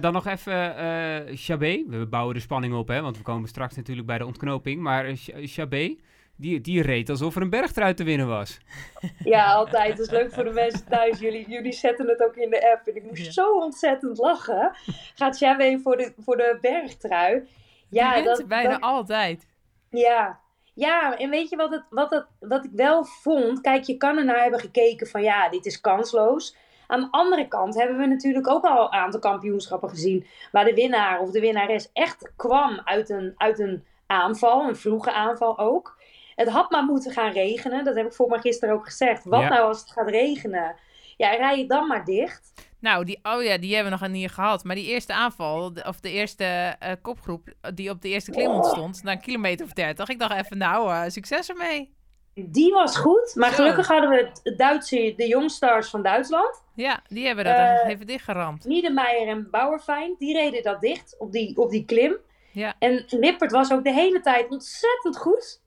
[0.00, 1.84] dan nog even eh Chabé.
[1.88, 4.80] We bouwen de spanning op, hè, want we komen straks natuurlijk bij de ontknoping.
[4.80, 5.96] Maar eh, Ch- Chabé,
[6.36, 8.58] die, die reed alsof er een bergtrui te winnen was.
[9.24, 9.96] Ja, altijd.
[9.96, 11.18] Dat is leuk voor de mensen thuis.
[11.18, 12.86] Jullie, jullie zetten het ook in de app.
[12.86, 13.30] En ik moest Ja.
[13.30, 14.70] zo ontzettend lachen.
[15.14, 17.48] Gaat Xavier voor de, voor de bergtrui.
[17.88, 19.46] Ja, Die dat, bijna dat- altijd.
[19.90, 20.40] ja.
[20.74, 23.60] ja, en weet je wat, het, wat, het, wat ik wel vond?
[23.60, 26.56] Kijk, je kan ernaar hebben gekeken van ja, dit is kansloos.
[26.92, 30.26] Aan de andere kant hebben we natuurlijk ook al een aantal kampioenschappen gezien.
[30.50, 35.12] Waar de winnaar of de winnares echt kwam uit een, uit een aanval, een vroege
[35.12, 35.98] aanval ook.
[36.34, 37.84] Het had maar moeten gaan regenen.
[37.84, 39.24] Dat heb ik voor mij gisteren ook gezegd.
[39.24, 39.48] Wat Ja.
[39.48, 40.74] nou als het gaat regenen?
[41.16, 42.52] Ja, rij je dan maar dicht.
[42.78, 44.64] Nou, die, oh ja, die hebben we nog niet gehad.
[44.64, 46.44] Maar die eerste aanval, of de eerste
[46.78, 50.08] eh, kopgroep die op de eerste klim ontstond, na een kilometer of dertig.
[50.08, 52.00] Ik dacht even, nou, eh, succes ermee.
[52.34, 53.32] Die was goed.
[53.34, 53.54] Maar Zo.
[53.56, 56.62] gelukkig hadden we het Duitse, de Youngstars van Duitsland.
[56.74, 58.64] Ja, die hebben dat Eh, even dichtgeramd.
[58.64, 62.16] Niedermeyer en Bauerfeind, die reden dat dicht op die, op die klim.
[62.52, 62.74] Ja.
[62.78, 65.60] En Lippert was ook de hele tijd ontzettend goed.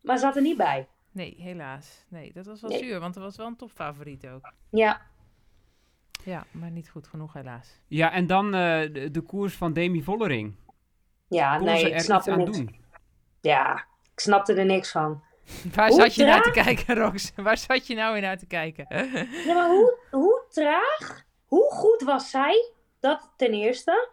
[0.00, 0.86] Maar zat er niet bij.
[1.12, 2.04] Nee, helaas.
[2.08, 2.78] Nee, dat was wel Nee.
[2.78, 4.52] zuur, want er was wel een topfavoriet ook.
[4.70, 5.00] Ja,
[6.24, 7.80] Ja, maar niet goed genoeg helaas.
[7.86, 10.54] Ja, en dan eh, de, de koers van Demi Vollering.
[11.28, 12.56] ja Kon nee, ik er snapte iets aan niks.
[12.56, 12.76] doen?
[13.40, 15.22] Ja, ik snapte er niks van.
[15.74, 16.64] Waar Hoe zat je naar te traag?
[16.64, 17.32] kijken, Rox?
[17.36, 18.86] Waar zat je nou weer naar te kijken?
[19.46, 22.72] Ja, maar hoe, hoe traag, hoe goed was zij?
[23.00, 24.08] Dat ten eerste.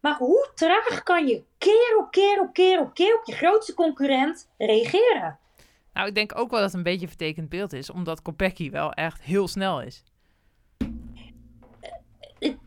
[0.00, 3.74] Maar hoe traag kan je keer op keer op keer op keer op je grootste
[3.74, 5.38] concurrent reageren?
[5.92, 8.70] Nou, ik denk ook wel dat het een beetje een vertekend beeld is, omdat Kopecky
[8.70, 10.04] wel echt heel snel is.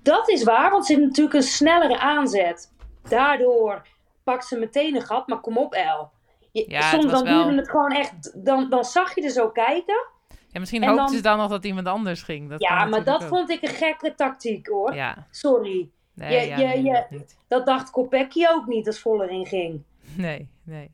[0.01, 2.73] Dat is waar, want ze heeft natuurlijk een snellere aanzet.
[3.09, 3.87] Daardoor
[4.23, 6.11] pakt ze meteen een gat, maar kom op, El.
[6.51, 9.49] Je, Ja, soms dan wel- duurde het gewoon echt, dan, dan zag je er zo
[9.49, 10.07] kijken.
[10.51, 12.49] Ja, misschien En hoopten dan- ze dan nog dat iemand anders ging.
[12.49, 13.27] Dat ja, maar dat ook.
[13.27, 14.93] vond ik een gekke tactiek hoor.
[14.93, 15.89] Ja, Sorry.
[16.13, 17.35] nee, Je- ja, je- nee, dat.
[17.47, 19.83] Dat dacht Kopecky ook niet als Vollering ging.
[20.15, 20.91] Nee, nee.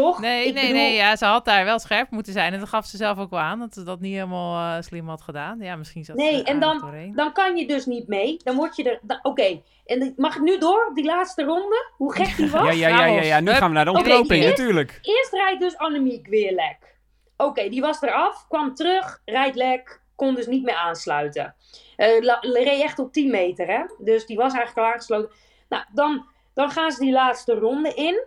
[0.00, 0.20] Toch?
[0.20, 0.94] Nee, Ik nee, bedoel- nee.
[0.94, 2.52] Ja, ze had daar wel scherp moeten zijn.
[2.52, 5.08] En dat gaf ze zelf ook wel aan, dat ze dat niet helemaal eh, slim
[5.08, 5.60] had gedaan.
[5.60, 7.14] Ja, misschien zat Nee, ze en dan- doorheen.
[7.14, 8.36] Dan kan je dus niet mee.
[8.44, 9.18] Dan word je er...
[9.22, 11.90] Oké, en mag ik nu door op die laatste ronde?
[11.96, 12.62] Hoe gek die was?
[12.62, 13.40] Ja, ja, ja, ja, ja.
[13.40, 14.98] Nu gaan we naar de ontknoping, eerst- natuurlijk.
[15.02, 16.98] Eerst rijdt dus Annemiek weer lek.
[17.36, 21.54] Oké, die was eraf, kwam terug, rijdt lek, kon dus niet meer aansluiten.
[21.96, 22.08] Eh
[22.42, 23.80] reed echt op 10 meter, hè?
[23.98, 25.30] Dus die was eigenlijk al aangesloten.
[25.68, 28.24] Nou, dan, dan gaan ze die laatste ronde in.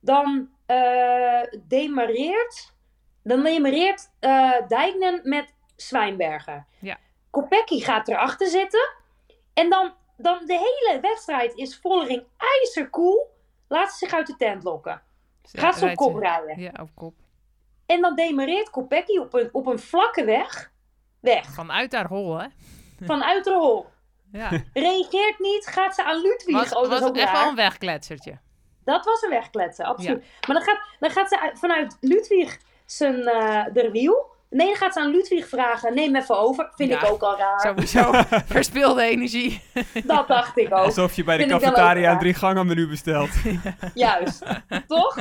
[0.00, 2.74] Dan eh demareert,
[3.22, 6.64] dan demareert eh Dijknen met Zwijnberger.
[6.78, 6.96] Ja.
[7.30, 8.94] Kopecky gaat erachter zitten.
[9.54, 13.28] En dan, dan de hele wedstrijd is Vollering ijzerkoel.
[13.68, 15.02] Laat ze zich uit de tent lokken.
[15.42, 16.60] Gaat ze op kop rijden.
[16.60, 17.14] Ja, op kop.
[17.86, 20.72] En dan demareert Kopecky op een, op een vlakke weg.
[21.20, 21.44] Weg.
[21.52, 22.46] Vanuit haar hol, hè?
[23.00, 23.86] Vanuit de hol.
[24.32, 24.48] Ja.
[24.72, 25.66] Reageert niet.
[25.66, 26.56] Gaat ze aan Ludwig.
[26.56, 28.38] Was, oh, dat was echt wel een wegkletsertje.
[28.90, 30.24] Dat was een wegkletsen, absoluut.
[30.46, 34.28] Maar dan gaat, dan gaat ze uit- vanuit Ludwig zijn uh, de wiel.
[34.50, 35.94] Nee, dan gaat ze aan Ludwig vragen.
[35.94, 36.70] Neem even over.
[36.74, 37.60] Vind Ja, ik ook al raar.
[37.60, 38.12] Sowieso
[38.54, 39.62] verspilde energie.
[40.04, 40.84] Dat dacht ik ook.
[40.84, 43.30] Alsof je bij de Vind cafetaria een drie gangen menu bestelt.
[43.94, 44.42] Juist.
[44.86, 45.14] Toch?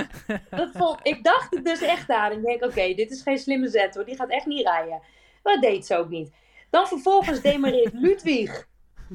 [0.49, 2.31] Dat vond, ik dacht het dus echt aan.
[2.31, 4.05] Ik denk, oké, dit is geen slimme zet hoor.
[4.05, 5.01] Die gaat echt niet rijden.
[5.43, 6.31] Maar dat deed ze ook niet.
[6.69, 8.67] Dan vervolgens demareert Ludwig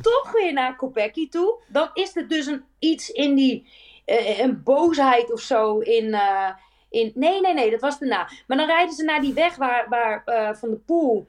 [0.02, 1.54] toch weer naar Kopecky toe.
[1.68, 3.68] Dan is er dus een, iets in die...
[4.04, 6.14] eh, een boosheid of zo in...
[6.14, 6.48] eh,
[6.90, 8.28] in nee, nee, nee, dat was daarna.
[8.46, 11.26] Maar dan rijden ze naar die weg waar, waar eh, Van de Poel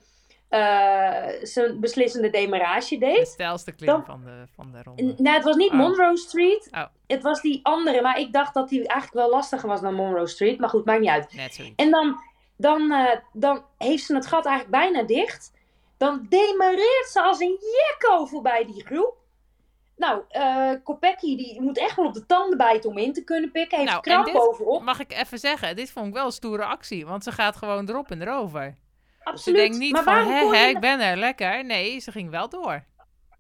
[0.49, 3.27] eh, zijn beslissende demarage De deed.
[3.27, 5.13] stijlste klim Dan- van de, van de N- ronde.
[5.17, 5.77] Nou, het was niet Oh.
[5.77, 6.67] Monroe Street.
[6.71, 6.83] Oh.
[7.07, 8.01] Het was die andere.
[8.01, 10.59] Maar ik dacht dat die eigenlijk wel lastiger was dan Monroe Street.
[10.59, 11.33] Maar goed, maakt niet uit.
[11.33, 11.73] Net zoiets.
[11.75, 12.19] En dan,
[12.57, 15.51] dan, eh, dan heeft ze het gat eigenlijk bijna dicht.
[15.97, 19.15] Dan demareert ze als een jekko voorbij die groep.
[19.95, 23.51] Nou, eh Kopecky die moet echt wel op de tanden bijten om in te kunnen
[23.51, 23.77] pikken.
[23.77, 24.81] Heeft Nou, krap dit- bovenop.
[24.83, 27.05] Mag ik even zeggen, dit vond ik wel een stoere actie.
[27.05, 28.75] Want ze gaat gewoon erop en erover.
[29.19, 29.59] Ze Absoluut.
[29.59, 31.65] denkt niet maar van, hè, ik ben er, lekker.
[31.65, 32.83] Nee, ze ging wel door.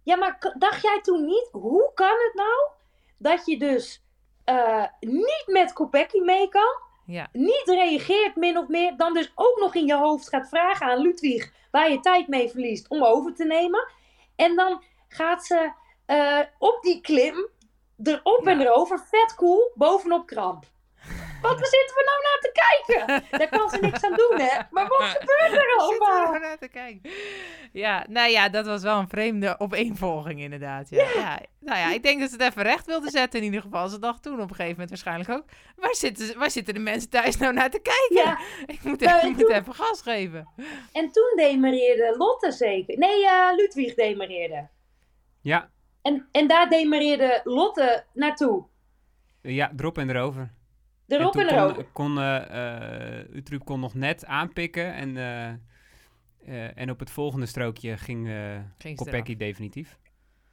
[0.03, 2.69] Ja, maar dacht jij toen niet, hoe kan het nou
[3.17, 4.03] dat je dus
[4.43, 6.83] eh, niet met Kopecky mee kan?
[7.05, 7.27] Ja.
[7.31, 10.97] niet reageert min of meer, dan dus ook nog in je hoofd gaat vragen aan
[11.01, 13.87] Ludwig waar je tijd mee verliest om over te nemen.
[14.35, 15.71] En dan gaat ze
[16.05, 17.47] eh, op die klim
[18.03, 18.65] erop en Ja.
[18.65, 20.65] erover, vet cool, bovenop kramp.
[21.41, 23.39] Wat waar zitten we nou naar te kijken?
[23.39, 24.59] Daar kan ze niks aan doen, hè?
[24.71, 26.25] Maar wat gebeurt er er allemaal?
[26.25, 27.11] gewoon naar te kijken.
[27.71, 30.89] Ja, nou ja, dat was wel een vreemde opeenvolging inderdaad.
[30.89, 31.07] Ja.
[31.15, 31.39] Ja.
[31.59, 33.87] Nou ja, ik denk dat ze het even recht wilde zetten in ieder geval.
[33.87, 35.43] Ze dacht toen op een gegeven moment waarschijnlijk ook...
[35.75, 38.15] Waar zitten, waar zitten de mensen thuis nou naar te kijken?
[38.29, 38.39] Ja,
[38.75, 40.47] Ik moet, Nou, even, en ik moet toen- even gas geven.
[40.93, 42.97] en toen demareerde Lotte zeker.
[42.97, 44.67] Nee, eh, Ludwig demareerde.
[45.41, 45.69] Ja,
[46.05, 48.63] En, en daar demareerde Lotte naartoe.
[49.41, 50.51] ja, erop en erover.
[51.07, 51.85] Erop en, kon, erover.
[51.93, 57.45] kon eh, eh, Utrecht kon nog net aanpikken en, eh, eh, en op het volgende
[57.45, 59.97] strookje ging eh Ging Kopecky definitief.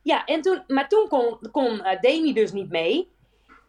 [0.03, 3.09] Ja, en toen, maar toen kon, kon Demi dus niet mee.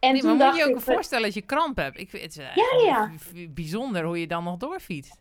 [0.00, 1.98] En Nee, toen maar dacht moet je je ook ik, voorstellen dat je kramp hebt?
[1.98, 3.10] Ik vind het is, Ja, ja.
[3.50, 5.18] bijzonder hoe je dan nog doorfietst.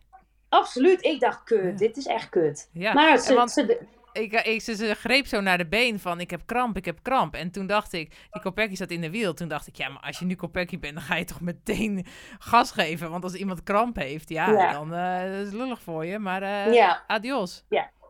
[0.50, 1.72] absoluut, ik dacht, kut, Ja.
[1.72, 2.70] dit is echt kut.
[2.74, 6.00] Ja, Maar en ze, want ze, ik, ik, ze, ze greep zo naar de been
[6.00, 7.34] van ik heb kramp, ik heb kramp.
[7.36, 9.34] En toen dacht ik, die Kopecky zat in de wiel.
[9.34, 12.06] Toen dacht ik, ja, maar als je nu Kopecky bent, dan ga je toch meteen
[12.40, 13.10] gas geven.
[13.12, 14.72] Want als iemand kramp heeft, ja, Ja.
[14.72, 16.20] dan eh dat is lullig voor je.
[16.20, 17.64] Maar eh, ja, adios.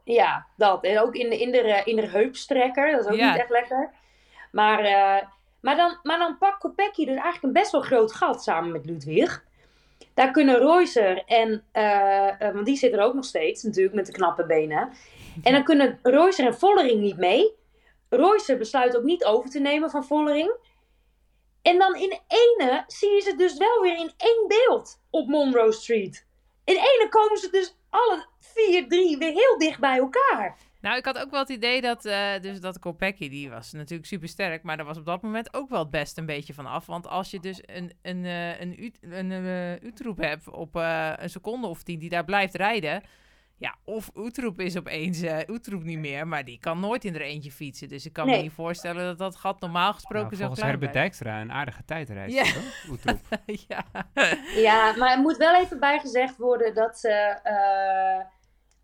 [0.04, 0.84] ja, dat.
[0.84, 3.32] En ook in de, in de, eh, in de heupstrekker, dat is ook Ja.
[3.32, 3.90] niet echt lekker.
[4.52, 5.28] Maar, eh,
[5.62, 8.86] maar, dan, maar dan pakt Kopecky dus eigenlijk een best wel groot gat samen met
[8.86, 9.44] Ludwig.
[10.14, 14.06] Daar kunnen Royser en, eh, eh, want die zit er ook nog steeds natuurlijk met
[14.06, 14.90] de knappe benen.
[15.44, 17.54] En dan kunnen Royser en Vollering niet mee.
[18.10, 20.56] Royser besluit ook niet over te nemen van Vollering.
[21.62, 25.72] En dan in ene zie je ze dus wel weer in één beeld op Monroe
[25.72, 26.28] Street.
[26.64, 30.58] In ene komen ze dus alle vier, drie weer heel dicht bij elkaar.
[30.82, 34.08] Nou, ik had ook wel het idee dat, eh dus dat Kopecky, die was natuurlijk
[34.08, 36.66] super sterk, maar daar was op dat moment ook wel het best een beetje van
[36.66, 36.86] af.
[36.86, 41.84] Want als je dus een, een, eh, een, een, eh, hebt op een seconde of
[41.84, 43.04] tien die daar blijft rijden,
[43.58, 47.22] ja, of Utroep is opeens eh Utroep niet meer, maar die kan nooit in er
[47.22, 47.88] eentje fietsen.
[47.88, 50.72] Dus ik kan me niet voorstellen dat dat gat normaal gesproken Nou, zo volgens klein
[50.72, 50.94] Herbert.
[50.94, 52.34] Dijkstra een aardige tijdreis.
[52.34, 52.44] Ja.
[52.90, 53.20] Oetroep.
[53.68, 53.86] ja.
[54.56, 57.10] Ja, maar er moet wel even bijgezegd worden dat ze.
[57.44, 58.26] eh,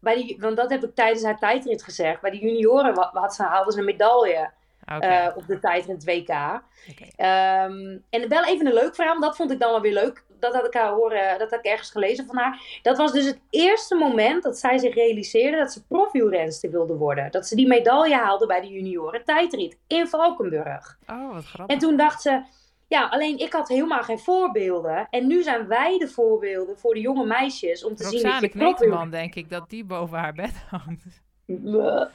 [0.01, 2.21] bij die, want dat heb ik tijdens haar tijdrit gezegd.
[2.21, 4.51] Bij de junioren wa- had ze, haalde ze een medaille
[4.95, 5.05] Oké.
[5.07, 6.29] eh, op de tijdrit WK.
[6.29, 7.05] oké.
[7.15, 10.23] Ehm, en wel even een leuk verhaal, dat vond ik dan wel weer leuk.
[10.39, 12.79] Dat had ik haar horen, dat had ik ergens gelezen van haar.
[12.81, 17.31] Dat was dus het eerste moment dat zij zich realiseerde dat ze profielrenster wilde worden.
[17.31, 20.97] Dat ze die medaille haalde bij de junioren tijdrit in Valkenburg.
[21.07, 21.75] Oh, wat grappig.
[21.75, 22.43] En toen dacht ze,
[22.87, 25.07] ja, alleen ik had helemaal geen voorbeelden.
[25.09, 28.49] En nu zijn wij de voorbeelden voor de jonge meisjes om te zien dat je.
[28.49, 31.21] Kneteman, denk ik, dat die boven haar bed hangt.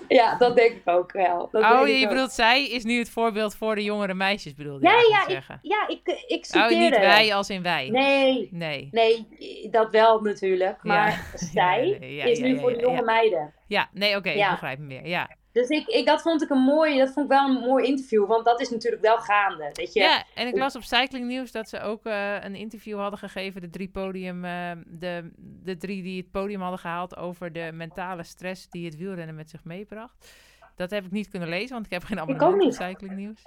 [0.08, 1.48] Ja, dat denk ik ook wel.
[1.52, 2.08] Dat Oh, je ik ook.
[2.10, 5.58] bedoelt, zij is nu het voorbeeld voor de jongere meisjes, bedoelde je Ja, zeggen?
[5.62, 6.74] Ja, ik, ik Oh, citeerde.
[6.76, 7.88] niet wij als in wij.
[7.90, 8.88] Nee, Nee.
[8.92, 9.26] nee,
[9.70, 10.82] dat wel natuurlijk.
[10.82, 11.38] Maar Ja.
[11.38, 13.52] zij Ja, ja, is nu voor de jonge meiden.
[13.66, 15.06] Ja, nee, oké, ik begrijp hem weer.
[15.06, 15.30] Ja.
[15.54, 18.26] Dus ik, ik, dat vond ik een mooi, dat vond ik wel een mooi interview,
[18.26, 19.70] want dat is natuurlijk wel gaande.
[19.72, 20.00] Weet je?
[20.00, 23.60] Ja, en ik las op Cycling News dat ze ook eh, een interview hadden gegeven,
[23.60, 28.22] de drie podium, eh, de, de drie die het podium hadden gehaald over de mentale
[28.22, 30.34] stress die het wielrennen met zich meebracht.
[30.76, 32.72] Dat heb ik niet kunnen lezen, want ik heb geen abonnement op.
[32.72, 33.42] Cycling News.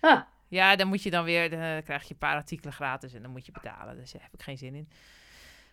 [0.00, 0.20] Ah.
[0.48, 3.30] Ja, dan moet je dan weer, dan krijg je een paar artikelen gratis en dan
[3.30, 3.96] moet je betalen.
[3.96, 4.88] Dus daar heb ik geen zin in.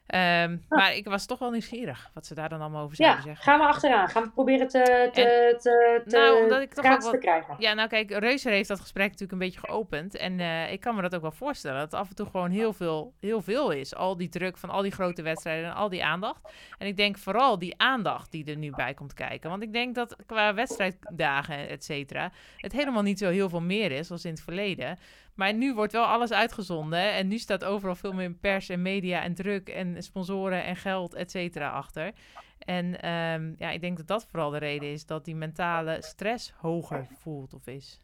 [0.08, 3.24] Ehm, Maar ik was toch wel nieuwsgierig wat ze daar dan allemaal over zouden Ja,
[3.24, 3.44] zeggen.
[3.44, 4.10] gaan we achteraan.
[4.10, 7.56] Gaan we proberen te, te, En- te, te, Nou, omdat ik toch te krijgen.
[7.60, 10.16] Ja, nou kijk, Reuser heeft dat gesprek natuurlijk een beetje geopend.
[10.16, 11.80] En eh, ik kan me dat ook wel voorstellen.
[11.80, 13.96] Dat het af en toe gewoon heel veel, heel veel is.
[13.96, 16.54] Al die druk van al die grote wedstrijden en al die aandacht.
[16.78, 19.50] En ik denk vooral die aandacht die er nu bij komt kijken.
[19.50, 23.92] Want ik denk dat qua wedstrijddagen, et cetera, het helemaal niet zo heel veel meer
[23.92, 24.98] is als in het verleden.
[25.41, 27.13] Maar nu wordt wel alles uitgezonden.
[27.13, 31.13] En nu staat overal veel meer pers en media en druk en sponsoren en geld,
[31.13, 32.12] et cetera, achter.
[32.60, 36.54] En ehm, ja, ik denk dat dat vooral de reden is dat die mentale stress
[36.58, 38.01] hoger voelt of is.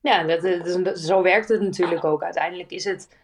[0.00, 2.22] Ja, dat, is- dat- zo werkt het natuurlijk ook.
[2.22, 3.16] Uiteindelijk is het,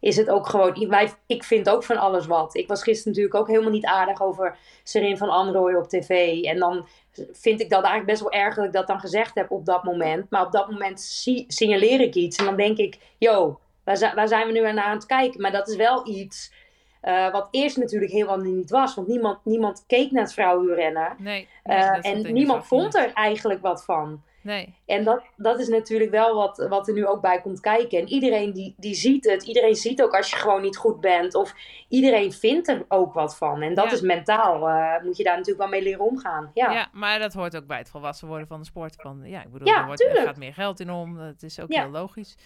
[0.00, 0.88] is het ook gewoon...
[0.88, 2.56] Wij, ik vind ook van alles wat.
[2.56, 6.42] Ik was gisteren natuurlijk ook helemaal niet aardig over Serin van Anrooy op tv.
[6.42, 6.86] En dan
[7.32, 9.84] vind ik dat eigenlijk best wel erg dat ik dat dan gezegd heb op dat
[9.84, 10.30] moment.
[10.30, 12.36] Maar op dat moment si- signaleer ik iets.
[12.36, 15.40] En dan denk ik, yo, waar, waar zijn we nu naar aan het kijken?
[15.40, 16.52] Maar dat is wel iets
[17.00, 18.94] eh, wat eerst natuurlijk helemaal niet was.
[18.94, 21.14] Want niemand, niemand keek naar het vrouwenrennen.
[21.18, 21.48] Nee.
[21.62, 24.22] Eh, nee, en niemand vond er eigenlijk wat van.
[24.48, 24.74] Nee.
[24.86, 27.98] En dat, dat is natuurlijk wel wat, wat er nu ook bij komt kijken.
[27.98, 29.42] En iedereen die, die ziet het.
[29.42, 31.34] Iedereen ziet ook als je gewoon niet goed bent.
[31.34, 31.54] Of
[31.88, 33.62] iedereen vindt er ook wat van.
[33.62, 33.92] En dat Ja.
[33.92, 34.68] is mentaal.
[34.68, 36.50] eh, moet je daar natuurlijk wel mee leren omgaan.
[36.54, 36.88] Ja, Ja.
[36.92, 38.94] maar dat hoort ook bij het volwassen worden van de sport.
[38.98, 41.16] Van, ja, ik bedoel, Ja, er, wordt, er gaat meer geld in om.
[41.18, 42.36] Dat is ook heel logisch.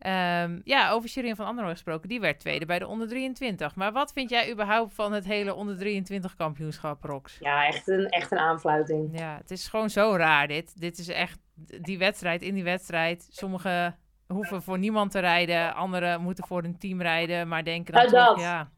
[0.00, 2.08] Ehm, ja, over Shirin van Androoy gesproken.
[2.08, 3.74] Die werd tweede bij de onder 23.
[3.74, 7.36] Maar wat vind jij überhaupt van het hele onder 23 kampioenschap, Rox?
[7.40, 9.18] ja echt, een, echt een aanfluiting.
[9.18, 10.80] Ja, het is gewoon zo raar dit.
[10.80, 11.38] Dit is echt
[11.80, 13.28] die wedstrijd in die wedstrijd.
[13.30, 15.74] Sommigen hoeven voor niemand te rijden.
[15.74, 17.48] Anderen moeten voor een team rijden.
[17.48, 18.44] Maar denken dan Nou, toch, dat.
[18.44, 18.70] ja...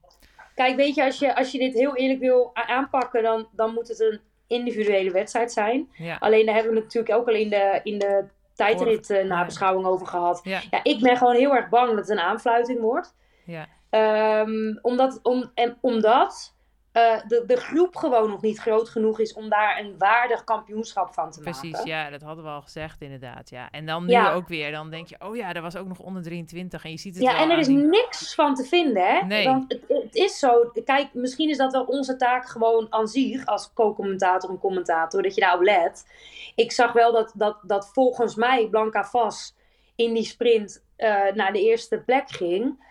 [0.54, 3.88] Kijk, weet je, als je, als je dit heel eerlijk wil aanpakken, dan, dan moet
[3.88, 5.88] het een individuele wedstrijd zijn.
[5.92, 6.16] ja.
[6.20, 10.06] Alleen daar hebben we natuurlijk ook al in de, in de tijdrit eh, nabeschouwing over
[10.06, 10.40] gehad.
[10.44, 13.14] Ja, Ja, ik ben gewoon heel erg bang dat het een aanfluiting wordt.
[13.44, 13.66] ja.
[13.90, 16.51] Ehm, omdat om, en omdat
[16.92, 21.12] eh, de, de groep gewoon nog niet groot genoeg is om daar een waardig kampioenschap
[21.14, 21.86] van te Precies, maken.
[21.88, 23.50] ja, dat hadden we al gezegd inderdaad.
[23.50, 23.68] Ja.
[23.70, 24.32] En dan nu Ja.
[24.32, 26.98] ook weer, dan denk je, oh ja, er was ook nog onder 23 en je
[26.98, 29.26] ziet het Ja, en er is die- niks van te vinden, hè?
[29.26, 29.44] Nee.
[29.46, 30.70] Want het, het is zo.
[30.84, 35.34] Kijk, misschien is dat wel onze taak gewoon aan zich, als co-commentator en commentator, dat
[35.34, 36.06] je daarop let.
[36.54, 39.54] Ik zag wel dat, dat, dat volgens mij Blanca Vas
[39.96, 42.90] in die sprint eh, naar de eerste plek ging.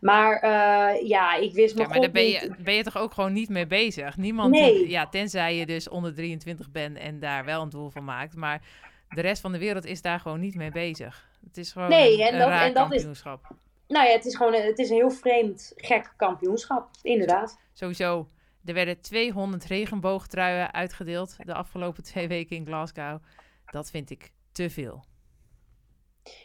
[0.00, 3.12] Maar eh, ja, ik wist Ja, nog maar daar ben je, ben je toch ook
[3.14, 4.16] gewoon niet mee bezig?
[4.16, 4.72] Niemand, Nee.
[4.74, 8.34] die- ja, tenzij je dus onder 23 bent en daar wel een doel van maakt.
[8.36, 8.60] Maar
[9.08, 11.28] de rest van de wereld is daar gewoon niet mee bezig.
[11.46, 13.48] Het is gewoon Nee, een, en een dat- raar en dat is- kampioenschap.
[13.88, 16.88] Nou ja, het is gewoon een, het is een heel vreemd, gek kampioenschap.
[17.02, 17.58] Inderdaad.
[17.72, 18.28] Sowieso,
[18.64, 23.18] er werden 200 regenboogtruien uitgedeeld de afgelopen twee weken in Glasgow.
[23.66, 25.04] Dat vind ik te veel.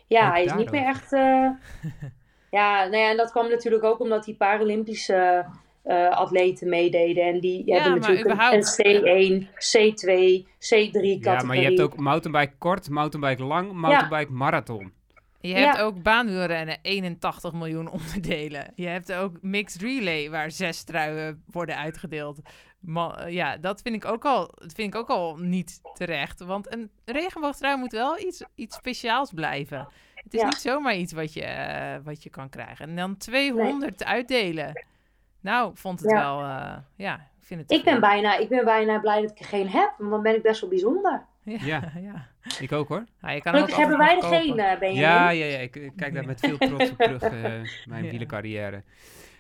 [0.08, 1.14] Ja, hij is niet meer echt.
[1.14, 1.50] eh,
[2.60, 5.46] ja, nou ja, en dat kwam natuurlijk ook omdat die Paralympische
[5.84, 7.24] eh, atleten meededen.
[7.24, 11.22] En die Ja, hebben natuurlijk een, überhaupt- een C1, C2, C3 categorie.
[11.22, 14.94] Ja, maar je hebt ook mountainbike kort, mountainbike lang, mountainbike marathon.
[15.42, 15.58] Je Ja.
[15.58, 18.72] hebt ook baanwielrennen, 81 miljoen onderdelen.
[18.76, 22.40] Je hebt ook mixed relay, waar zes truien worden uitgedeeld.
[22.80, 26.40] Ma- ja, dat vind ik ook al, dat vind ik ook al niet terecht.
[26.44, 29.88] Want een regenboogtrui moet wel iets, iets speciaals blijven.
[30.26, 30.46] Het is Ja.
[30.46, 32.90] niet zomaar iets wat je, eh, wat je kan krijgen.
[32.90, 34.84] En dan 200 uitdelen.
[35.42, 36.20] Nou, vond het Ja.
[36.20, 39.40] wel, eh, ja, ik vind het Ik ben, bijna, ik ben bijna blij dat ik
[39.40, 41.26] er geen heb, want dan ben ik best wel bijzonder.
[41.44, 41.92] Ja, Ja.
[42.12, 42.28] ja.
[42.60, 43.04] Ik ook hoor.
[43.22, 44.96] Nou, je kan Gelukkig hebben wij er geen, eh Benjamin.
[44.96, 45.58] Ja, ja, ja.
[45.58, 47.32] Ik, ik kijk daar met veel trots op terug, eh,
[47.92, 48.10] mijn Ja.
[48.10, 48.84] wielercarrière.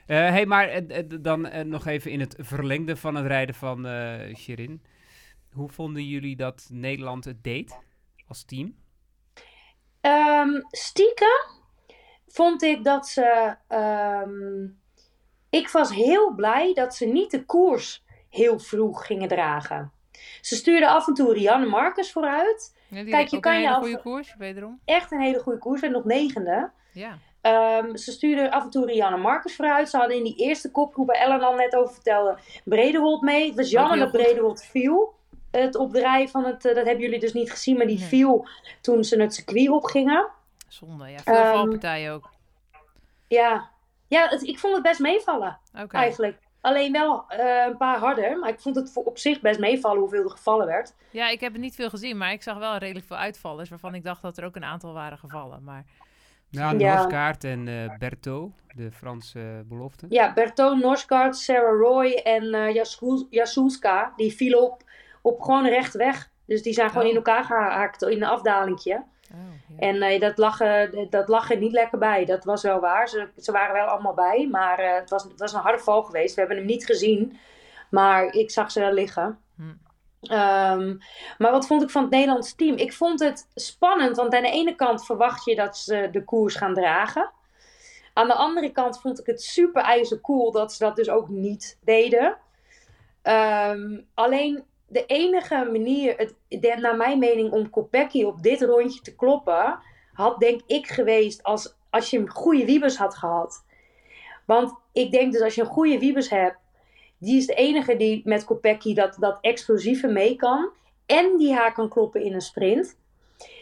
[0.05, 0.81] Eh hey, maar
[1.21, 4.81] dan nog even in het verlengde van het rijden van eh Shirin.
[5.51, 7.79] Hoe vonden jullie dat Nederland het deed
[8.27, 8.75] als team?
[10.05, 11.39] Ehm, stiekem
[12.27, 13.55] vond ik dat ze.
[13.67, 14.63] ehm,
[15.49, 19.91] ik was heel blij dat ze niet de koers heel vroeg gingen dragen.
[20.41, 22.75] Ze stuurden af en toe Rianne Marcus vooruit.
[22.89, 24.79] Ja, Kijk, je kan een je hele af- goede koers, wederom.
[24.85, 25.81] Echt een hele goede koers.
[25.81, 26.71] Werd nog negende.
[26.93, 27.17] Ja.
[27.41, 29.89] Ehm, ze stuurden af en toe Rianne Marcus vooruit.
[29.89, 33.47] Ze hadden in die eerste kopgroep, waar Ellen al net over vertelde, Bredewold mee.
[33.47, 34.11] Het was jammer dat.
[34.11, 35.13] Bredewold viel.
[35.61, 38.07] Het opdraaien van het, eh, dat hebben jullie dus niet gezien, maar die Nee.
[38.07, 38.47] viel
[38.81, 40.27] toen ze het circuit opgingen.
[40.67, 41.17] Zonde, ja.
[41.19, 42.29] Veel Ehm, valpartijen ook.
[43.27, 43.69] Ja,
[44.07, 45.59] ja het- ik vond het best meevallen.
[45.89, 46.37] Eigenlijk.
[46.61, 48.37] Alleen wel eh, een paar harder.
[48.39, 50.93] Maar ik vond het voor op zich best meevallen hoeveel er gevallen werd.
[51.11, 53.95] Ja, ik heb het niet veel gezien, maar ik zag wel redelijk veel uitvallers waarvan
[53.95, 55.63] ik dacht dat er ook een aantal waren gevallen.
[55.63, 55.83] Maar
[56.49, 56.95] Ja, Ja.
[56.95, 60.05] Norskaart en eh Berthaud, de Franse belofte.
[60.09, 62.83] Ja, Bertoon Norsgaard, Sarah Roy en eh
[63.29, 64.83] Jasulska, die vielen op,
[65.25, 66.29] op gewoon recht weg.
[66.45, 67.09] Dus die zijn gewoon Oh.
[67.09, 68.93] in elkaar gehaakt in een afdalingje.
[69.33, 69.75] oh, ja.
[69.87, 72.25] En eh, dat, lag, er- dat lag er niet lekker bij.
[72.25, 73.09] Dat was wel waar.
[73.09, 74.47] Ze, ze waren wel allemaal bij.
[74.51, 76.33] Maar eh, het, was, het was een harde val geweest.
[76.33, 77.37] We hebben hem niet gezien.
[77.89, 79.39] Maar ik zag ze wel liggen.
[79.55, 79.63] Hm.
[80.21, 80.95] Ehm,
[81.37, 82.75] maar wat vond ik van het Nederlands team?
[82.75, 84.15] Ik vond het spannend.
[84.15, 87.31] Want aan de ene kant verwacht je dat ze de koers gaan dragen.
[88.13, 91.29] Aan de andere kant vond ik het super ijzer cool dat ze dat dus ook
[91.29, 92.37] niet deden.
[93.21, 94.63] Ehm, alleen
[94.95, 99.79] de enige manier, het, de- naar mijn mening, om Kopecky op dit rondje te kloppen,
[100.13, 103.65] had denk ik geweest als, als je een goede wiebes had gehad.
[104.45, 106.57] Want ik denk dus als je een goede wiebes hebt,
[107.17, 110.69] die is de enige die met Kopecky dat, dat explosieve mee kan.
[111.05, 112.97] En die haar kan kloppen in een sprint.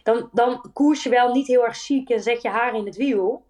[0.04, 2.96] Dan, dan koers je wel niet heel erg chic en zet je haar in het
[2.96, 3.46] wiel.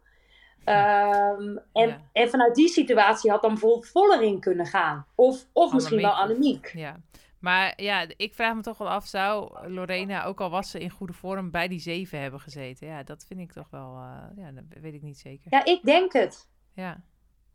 [0.64, 2.02] Ehm, en, Ja.
[2.14, 5.06] en vanuit die situatie had dan bijvoorbeeld Vollering kunnen gaan.
[5.16, 6.12] Of, of misschien wel.
[6.12, 6.72] Annemiek.
[6.76, 7.00] Ja.
[7.44, 10.90] Maar ja, ik vraag me toch wel af, zou Lorena, ook al was ze in
[10.90, 12.88] goede vorm, bij die zeven hebben gezeten?
[12.88, 15.52] Ja, dat vind ik toch wel, eh, ja, dat weet ik niet zeker.
[15.52, 16.50] Ja, ik denk het.
[16.74, 17.04] Ja.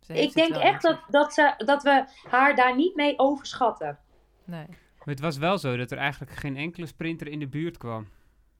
[0.06, 3.98] Ik denk echt dat, dat, ze, dat we haar daar niet mee overschatten.
[4.44, 4.66] Nee.
[4.68, 8.08] Maar het was wel zo dat er eigenlijk geen enkele sprinter in de buurt kwam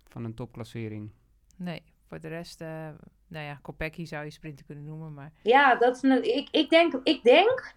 [0.08, 1.10] van een topklassering.
[1.56, 2.88] Nee, voor de rest, eh,
[3.26, 6.70] nou ja, Kopecky zou je sprinter kunnen noemen, maar Ja, dat is een, ik, ik
[6.70, 7.74] denk, ik denk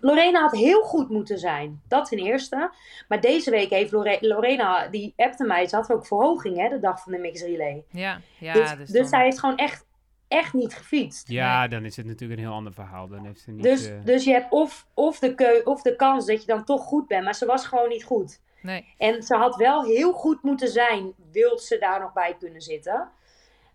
[0.00, 1.82] Lorena had heel goed moeten zijn.
[1.88, 2.70] Dat ten eerste.
[3.08, 6.78] Maar deze week heeft Lore- Lorena, die appte mij, ze had ook verhoging hè, de
[6.78, 7.84] dag van de mix relay.
[7.90, 9.86] ja, ja dus dus, dus dan- zij heeft gewoon echt,
[10.28, 11.28] echt niet gefietst.
[11.28, 13.08] Ja, dan is het natuurlijk een heel ander verhaal.
[13.08, 13.62] Dan heeft ze niet...
[13.62, 16.64] Dus, eh, dus je hebt of, of, de keu, of de kans dat je dan
[16.64, 18.40] toch goed bent, maar ze was gewoon niet goed.
[18.62, 22.60] Nee, En ze had wel heel goed moeten zijn, wil ze daar nog bij kunnen
[22.60, 23.08] zitten.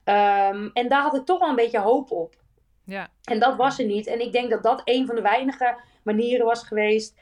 [0.04, 2.36] Ehm, en daar had ik toch wel een beetje hoop op.
[2.88, 4.08] ja, En dat was er niet.
[4.08, 7.16] En ik denk dat dat een van de weinige manieren was geweest.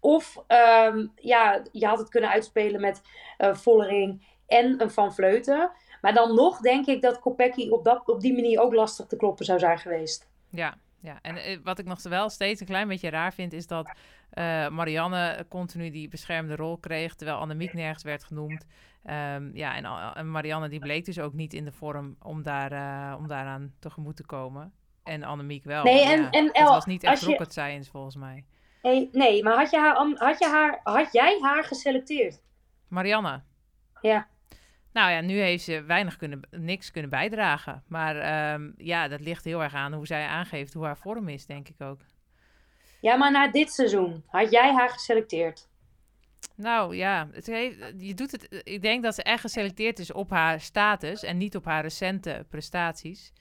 [0.00, 3.02] Of ehm, ja, je had het kunnen uitspelen met
[3.36, 5.70] eh Vollering en een Van Vleuten.
[6.00, 9.16] Maar dan nog denk ik dat Kopecky op, dat, op die manier ook lastig te
[9.16, 10.28] kloppen zou zijn geweest.
[10.50, 11.18] ja, ja.
[11.22, 13.92] En eh, wat ik nog wel steeds een klein beetje raar vind, is dat
[14.30, 18.66] eh, Marianne continu die beschermde rol kreeg, terwijl Annemiek nergens werd genoemd.
[19.02, 23.28] Ehm, ja, en, Marianne die bleek dus ook niet in de vorm om, daar, om
[23.28, 24.72] daaraan tegemoet te komen.
[25.08, 25.84] En Annemiek wel.
[25.84, 28.44] Nee, en- ja, en het El, was niet echt je- rocket science volgens mij.
[28.82, 32.40] Hey, nee, maar had, je haar, had, je haar, had jij haar geselecteerd?
[32.88, 33.42] Marianne.
[34.00, 34.28] Ja.
[34.92, 37.82] Nou ja, nu heeft ze weinig kunnen, niks kunnen bijdragen.
[37.88, 41.46] Maar ehm, ja, dat ligt heel erg aan hoe zij aangeeft hoe haar vorm is,
[41.46, 42.00] denk ik ook.
[43.00, 45.68] Ja, maar na dit seizoen had jij haar geselecteerd?
[46.54, 48.62] Nou ja, het heeft, je doet het.
[48.64, 52.46] Ik denk dat ze echt geselecteerd is op haar status en niet op haar recente
[52.48, 53.32] prestaties.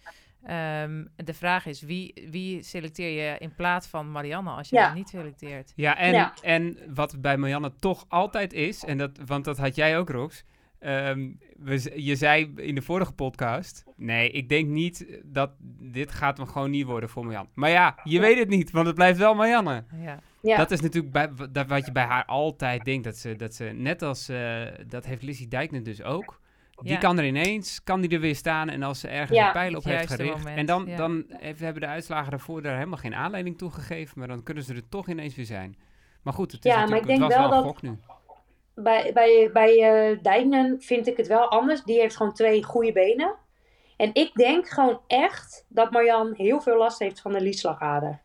[0.44, 4.86] Ehm, de vraag is, wie, wie selecteer je in plaats van Marianne als je Ja.
[4.86, 5.74] haar niet selecteert?
[5.76, 6.34] Ja, en, Ja.
[6.42, 10.44] en wat bij Marianne toch altijd is, en dat, want dat had jij ook, Rox.
[10.80, 16.38] ehm, we, je zei in de vorige podcast, nee, ik denk niet dat dit gaat
[16.38, 17.50] hem gewoon niet worden voor Marianne.
[17.54, 19.84] Maar ja, je weet het niet, want het blijft wel Marianne.
[20.02, 20.58] Ja, Ja.
[20.58, 23.64] Dat is natuurlijk bij, dat wat je bij haar altijd denkt, dat ze, dat ze
[23.64, 26.42] net als, eh, dat heeft Lizzie Dijkner dus ook.
[26.82, 26.98] Die Ja.
[26.98, 29.46] kan er ineens, kan die er weer staan en als ze ergens Ja.
[29.48, 30.38] een pijl op heeft gericht.
[30.38, 30.96] moment, en dan, ja.
[30.96, 34.64] dan heeft- hebben de uitslagen daarvoor daar helemaal geen aanleiding toe gegeven, maar dan kunnen
[34.64, 35.76] ze er toch ineens weer zijn.
[36.24, 37.74] Maar goed, het, is Ja, maar natuurlijk, ik het denk was wel wel een dat-
[37.76, 37.82] gok
[38.76, 38.84] nu.
[38.84, 41.84] bij, bij, bij eh Dijknen vind ik het wel anders.
[41.84, 43.36] Die heeft gewoon twee goede benen.
[43.98, 48.22] En ik denk gewoon echt dat Marjan heel veel last heeft van de liesslagader.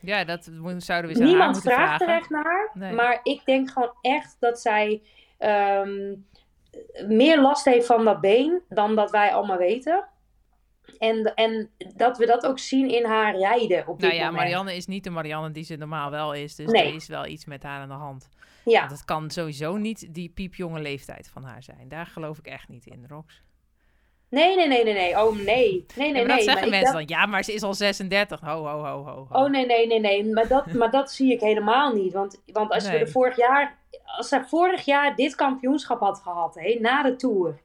[0.00, 2.08] ja dat zouden we haar Niemand vraagt vragen.
[2.08, 2.70] er echt naar.
[2.74, 2.92] Nee.
[2.92, 5.02] Maar ik denk gewoon echt dat zij
[5.38, 6.14] ehm,
[7.06, 10.06] meer last heeft van dat been dan dat wij allemaal weten.
[10.98, 14.42] En, en dat we dat ook zien in haar rijden op dit Nou ja, moment.
[14.42, 16.54] Marianne is niet de Marianne die ze normaal wel is.
[16.54, 16.88] Dus Nee.
[16.88, 18.28] er is wel iets met haar aan de hand.
[18.64, 21.88] Ja, Want het kan sowieso niet die piepjonge leeftijd van haar zijn.
[21.88, 23.42] Daar geloof ik echt niet in, Rox.
[24.32, 25.18] Nee, nee, nee, nee, nee.
[25.20, 25.44] Oh, nee.
[25.44, 26.26] Nee, nee, Ja, maar nee.
[26.26, 27.18] dat zeggen mensen dacht- dan.
[27.18, 28.40] Ja, maar ze is al 36.
[28.40, 29.26] Ho, ho, ho, ho.
[29.30, 29.42] ho.
[29.42, 30.24] Oh nee, nee, nee, nee.
[30.24, 32.12] Maar dat, maar dat zie ik helemaal niet.
[32.12, 32.98] Want, want als Nee.
[32.98, 33.78] we de vorig jaar.
[34.16, 37.60] Als zij vorig jaar dit kampioenschap had gehad, hè, na de tour.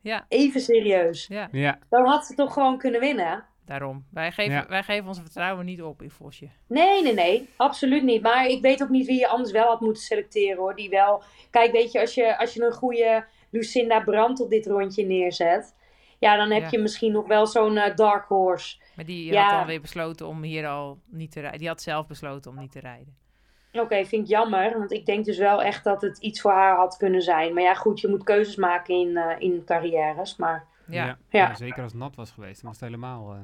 [0.00, 0.24] Ja.
[0.28, 1.26] Even serieus.
[1.26, 3.44] Ja, Ja, Dan had ze toch gewoon kunnen winnen.
[3.66, 4.04] daarom.
[4.10, 4.66] Wij geven, Ja.
[4.68, 6.48] wij geven ons vertrouwen niet op in Vosje.
[6.68, 7.48] Nee, nee, nee.
[7.56, 8.22] Absoluut niet.
[8.22, 10.74] Maar ik weet ook niet wie je anders wel had moeten selecteren hoor.
[10.74, 11.22] Die wel.
[11.50, 15.74] Kijk, weet je, als je, als je een goede Lucinda Brandt op dit rondje neerzet.
[16.22, 16.68] Ja, dan heb Ja.
[16.70, 18.76] je misschien nog wel zo'n eh, dark horse.
[18.96, 19.42] Maar die Ja.
[19.42, 21.58] had dan weer besloten om hier al niet te rijden.
[21.58, 23.16] Die had zelf besloten om niet te rijden.
[23.72, 24.78] Oké, vind ik jammer.
[24.78, 27.54] Want ik denk dus wel echt dat het iets voor haar had kunnen zijn.
[27.54, 30.36] Maar ja, goed, je moet keuzes maken in, eh, in carrières.
[30.36, 31.04] Maar Ja.
[31.04, 31.18] Ja, Ja.
[31.48, 32.60] ja, zeker als het nat was geweest.
[32.62, 33.32] Dan was het helemaal...
[33.32, 33.38] eh,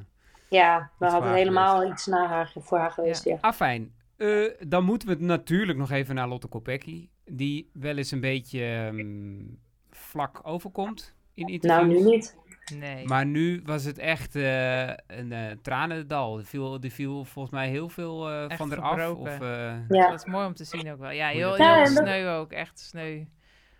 [0.49, 3.25] ja, dan Iets had het waar helemaal iets naar haar, voor haar geweest.
[3.25, 3.37] Ja.
[3.41, 3.95] Afijn.
[4.17, 7.09] Eh, dan moeten we het natuurlijk nog even naar Lotte Kopecky.
[7.25, 9.45] Die wel eens een beetje ehm,
[9.91, 11.93] vlak overkomt in interviews.
[11.93, 12.37] Nou, nu niet.
[12.75, 13.07] Nee.
[13.07, 16.39] Maar nu was het echt eh, een eh tranendal.
[16.39, 19.11] Er viel, er viel volgens mij heel veel eh, van eraf.
[19.15, 20.11] Of, eh, Ja.
[20.11, 21.11] Dat is mooi om te zien ook wel.
[21.11, 22.53] Ja, heel, heel dat- sneu ook.
[22.53, 23.25] Echt sneu.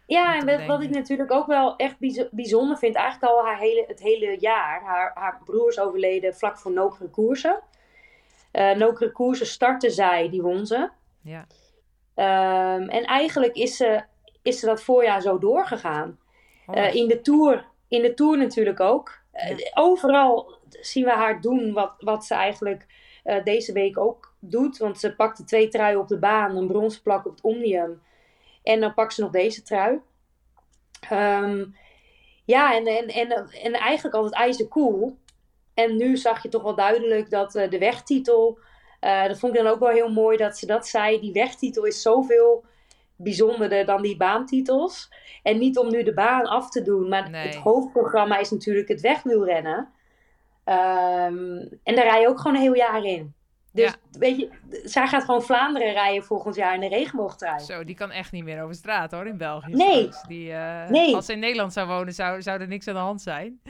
[0.07, 3.59] Ja, en wat, wat ik natuurlijk ook wel echt bijzo- bijzonder vind, eigenlijk al haar
[3.59, 4.83] hele, het hele jaar.
[4.83, 7.61] Haar, haar broer is overleden vlak voor Nokere Koersen.
[8.51, 10.89] Eh Nokere Koersen startte zij, die won ze.
[11.23, 11.47] Ja.
[12.15, 14.03] Ehm, en eigenlijk is ze,
[14.43, 16.19] is ze dat voorjaar zo doorgegaan.
[16.93, 19.19] In, de tour, in de Tour natuurlijk ook.
[19.33, 19.71] Eh, Ja.
[19.75, 22.87] overal zien we haar doen wat, wat ze eigenlijk
[23.25, 24.79] eh, deze week ook doet.
[24.79, 28.03] Want ze pakte twee truien op de baan, een bronzen plak op het Omnium.
[28.63, 30.01] En dan pakt ze nog deze trui.
[31.09, 31.65] Ehm,
[32.45, 35.17] ja, en, en, en, en eigenlijk altijd ijzercool.
[35.75, 38.59] En nu zag je toch wel duidelijk dat eh, de wegtitel...
[39.01, 41.21] dat vond ik dan ook wel heel mooi dat ze dat zei.
[41.21, 42.65] Die wegtitel is zoveel
[43.19, 45.13] bijzonderder dan die baantitels.
[45.43, 47.47] En niet om nu de baan af te doen, maar Nee.
[47.47, 49.89] het hoofdprogramma is natuurlijk het wegwielrennen.
[50.65, 53.35] Ehm, en daar rij je ook gewoon een heel jaar in.
[53.73, 54.19] Dus Ja.
[54.19, 54.49] weet je,
[54.85, 57.61] zij gaat gewoon Vlaanderen rijden volgend jaar in de regenboogtrui.
[57.61, 59.73] Zo, die kan echt niet meer over straat hoor, in België.
[59.75, 60.09] Nee.
[60.29, 61.15] Die, eh, Nee.
[61.15, 63.61] Als ze in Nederland zou wonen, zou, zou er niks aan de hand zijn.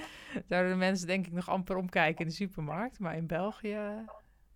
[0.49, 2.99] Zouden de mensen denk ik nog amper omkijken in de supermarkt.
[2.99, 3.79] Maar in België...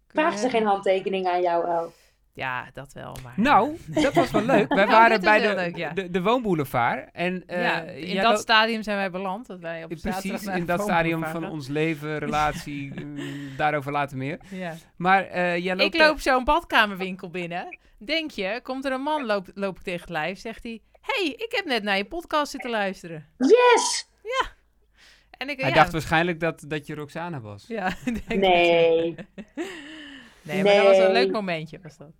[0.06, 1.92] kun Vragen je- ze geen handtekening aan jou, El?
[2.34, 3.32] Ja, dat wel, maar...
[3.36, 4.68] Nou, dat was wel leuk.
[4.68, 5.90] Wij Nou, waren bij de, leuk, ja.
[5.92, 7.08] de, de woonboulevard.
[7.12, 9.46] En, eh, ja, in jij dat stadium zijn wij beland.
[9.46, 14.38] Dat wij op Precies, in dat stadium van ons leven, relatie, mm, daarover later meer.
[14.50, 14.74] Ja.
[14.96, 15.94] Maar eh jij loopt...
[15.94, 17.78] Ik loop zo'n badkamerwinkel binnen.
[17.98, 20.80] Denk je, komt er een man, loop, loop ik tegen het lijf, zegt hij...
[21.00, 23.26] hey, ik heb net naar je podcast zitten luisteren.
[23.38, 24.10] Yes!
[25.42, 27.64] En ik, Hij ja, dacht waarschijnlijk dat, dat je Roxana was.
[27.68, 27.92] Ja,
[28.28, 29.24] denk ik.
[30.42, 30.62] Nee.
[30.62, 32.12] Nee, maar dat was een leuk momentje, was dat.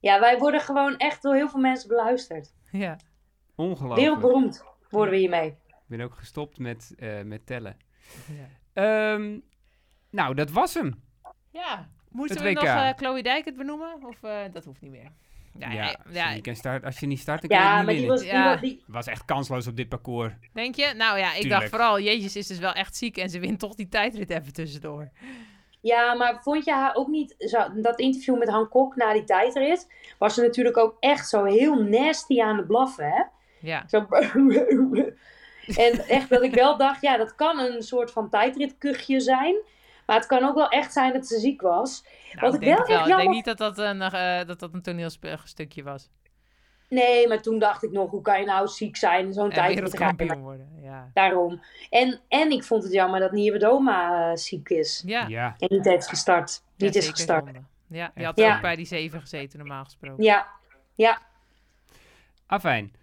[0.00, 2.52] Ja, wij worden gewoon echt door heel veel mensen beluisterd.
[2.70, 2.96] Ja.
[3.54, 4.00] Ongelooflijk.
[4.00, 5.48] Wereldberoemd worden we hiermee.
[5.66, 7.76] Ik ben ook gestopt met, eh, met tellen.
[8.26, 8.48] Ja.
[9.12, 9.38] Ehm,
[10.10, 11.02] nou, dat was hem.
[11.50, 11.88] ja.
[12.10, 14.04] Moeten we nog eh Chloe Dijk het benoemen?
[14.06, 15.12] Of eh, dat hoeft niet meer?
[15.58, 17.58] Ja, Ja, ja, als, ja, je niet kan start, als je niet start, dan kan
[17.58, 18.50] je Ja, het maar niet die was, die Ja.
[18.52, 20.32] was die, was echt kansloos op dit parcours.
[20.52, 20.92] denk je?
[20.96, 21.60] Nou ja, ik Tuurlijk.
[21.60, 24.52] dacht vooral, Jezus is dus wel echt ziek en ze wint toch die tijdrit even
[24.52, 25.10] tussendoor.
[25.86, 29.24] Ja, maar vond je haar ook niet, zo, dat interview met Han Kok na die
[29.24, 33.22] tijdrit, was ze natuurlijk ook echt zo heel nasty aan het blaffen, hè?
[33.60, 34.06] Ja, Zo...
[35.84, 39.56] en echt dat ik wel dacht, ja, dat kan een soort van tijdritkuchje zijn,
[40.06, 42.04] maar het kan ook wel echt zijn dat ze ziek was.
[42.32, 44.74] nou, Wat ik ik denk wel Ik denk niet dat dat een, eh, dat dat
[44.74, 46.08] een toneelstukje was.
[46.88, 49.74] Nee, maar toen dacht ik nog, hoe kan je nou ziek zijn in zo'n tijdrit
[49.74, 51.10] wereldkampioen worden, ja.
[51.14, 51.62] Daarom.
[51.90, 55.02] En, en ik vond het jammer dat Nieuwe uh, ziek is.
[55.06, 56.62] Ja, Ja, En niet heeft gestart.
[56.76, 57.44] Niet is gestart.
[57.44, 57.60] zonde.
[57.88, 60.24] Ja, die Echt had ook bij die zeven gezeten normaal gesproken.
[60.24, 60.46] Ja,
[60.94, 61.18] ja.
[62.46, 62.94] afijn.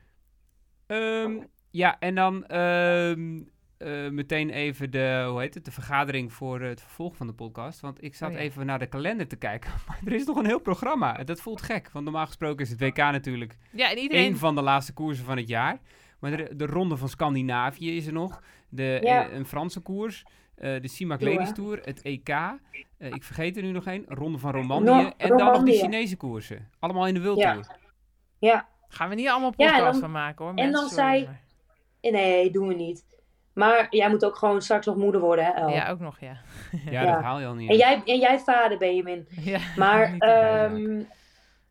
[0.87, 3.41] Ehm, ja, en dan ehm,
[3.83, 7.79] eh, meteen even de, hoe heet het, de vergadering voor het vervolg van de podcast.
[7.79, 8.41] Want ik zat Oh ja.
[8.41, 9.71] even naar de kalender te kijken.
[9.87, 11.17] Maar er is nog een heel programma.
[11.17, 14.25] En Dat voelt gek, want normaal gesproken is het WK natuurlijk Ja, en iedereen...
[14.31, 15.79] een van de laatste koersen van het jaar.
[16.19, 18.41] Maar de, de Ronde van Scandinavië is er nog.
[18.69, 19.27] De, Ja.
[19.29, 20.23] eh, een Franse koers.
[20.55, 21.33] eh, de CIMAC Tour.
[21.35, 21.79] Ladies Tour.
[21.83, 22.29] Het EK.
[22.29, 22.57] eh,
[22.97, 24.05] ik vergeet er nu nog één.
[24.07, 24.93] Ronde van Romandie.
[24.93, 25.79] No- en dan nog de Romandie.
[25.79, 26.69] Chinese koersen.
[26.79, 27.51] Allemaal in de World Ja.
[27.53, 27.67] Tour.
[28.39, 28.67] Ja.
[28.87, 30.53] Gaan we niet allemaal Ja, en podcast dan- van maken hoor.
[30.53, 31.27] en mensen, dan sorry,
[32.01, 33.03] zei- Nee, doen we maar.
[33.53, 35.69] Maar jij moet ook gewoon straks nog moeder worden, hè, El?
[35.69, 36.37] Ja, ook nog, ja.
[36.85, 37.13] Ja, Ja.
[37.13, 37.69] dat haal je al niet.
[37.69, 39.27] En, jij, en jij vader, Benjamin.
[39.51, 41.01] ja Maar, ehm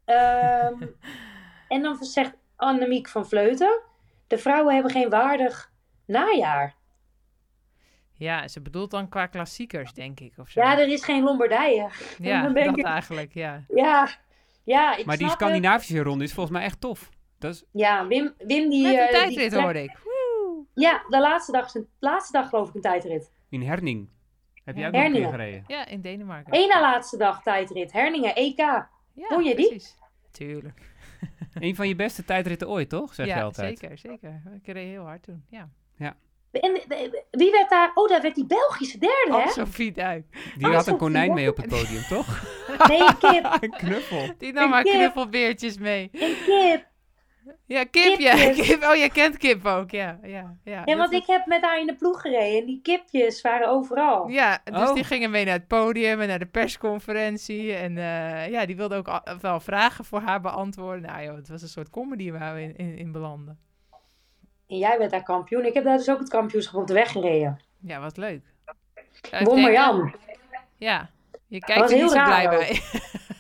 [0.05, 0.75] ehm,
[1.69, 3.81] en dan zegt Annemiek van Vleuten...
[4.27, 5.71] De vrouwen hebben geen waardig
[6.07, 6.75] najaar.
[8.13, 10.33] Ja, ze bedoelt dan qua klassiekers, denk ik.
[10.37, 10.61] Of zo.
[10.61, 11.89] Ja, er is geen Lombardije.
[12.19, 13.65] Ja, dan denk dat ik- eigenlijk, ja.
[13.69, 14.09] Ja,
[14.65, 15.49] ja ik maar die snap het.
[15.49, 17.09] Scandinavische ronde is volgens mij echt tof.
[17.39, 18.83] Dat is, Ja, Wim, Wim die...
[18.83, 19.91] Met een tijdrit trekt- hoorde ik.
[20.75, 23.33] Ja, de laatste dag, is een- laatste dag geloof ik een tijdrit.
[23.49, 24.09] in Herning.
[24.65, 24.89] Heb jij Ja.
[24.89, 25.65] ook nog een keer gereden?
[25.67, 26.55] Ja, in Denemarken.
[26.55, 27.93] Eén na laatste dag tijdrit.
[27.93, 28.57] Herningen, EK.
[28.57, 29.83] Ja, Vond je die?
[30.31, 30.81] Tuurlijk.
[31.55, 33.15] Een van je beste tijdritten ooit, toch?
[33.15, 33.79] Zeg je ja, altijd.
[33.79, 34.43] zeker, zeker.
[34.63, 35.69] Ik reed heel hard toen, ja.
[36.53, 37.91] En de- wie werd daar?
[37.95, 39.51] Oh, daar werd die Belgische derde, Oh, hè?
[39.51, 40.53] Sophie Duik.
[40.57, 42.43] Die Oh, had een konijn mee op het podium, toch?
[42.89, 43.57] Nee, een kip.
[43.61, 44.35] een knuffel.
[44.39, 44.93] Die nam Een haar kip.
[44.93, 46.09] knuffelbeertjes mee.
[46.13, 46.87] Een kip.
[47.67, 48.35] Ja, Kip, ja.
[48.63, 48.83] Kip.
[48.83, 50.19] Oh, jij kent Kip ook, ja.
[50.23, 50.83] Ja, ja.
[50.85, 53.69] Ja, want was- ik heb met haar in de ploeg gereden en die kipjes waren
[53.69, 54.29] overal.
[54.29, 54.95] Ja, dus Oh.
[54.95, 57.73] die gingen mee naar het podium en naar de persconferentie.
[57.75, 61.03] En eh, ja, die wilde ook wel vragen voor haar beantwoorden.
[61.03, 63.59] Nou joh, het was een soort comedy waar we in, in, in belanden.
[64.69, 65.65] En jij werd daar kampioen.
[65.65, 67.61] Ik heb daar dus ook het kampioenschap op de weg gereden.
[67.81, 68.43] Ja, wat leuk.
[69.45, 70.15] Marjan.
[70.77, 71.11] Ja,
[71.47, 72.51] je kijkt er heel niet zo blij ook.
[72.51, 72.81] bij.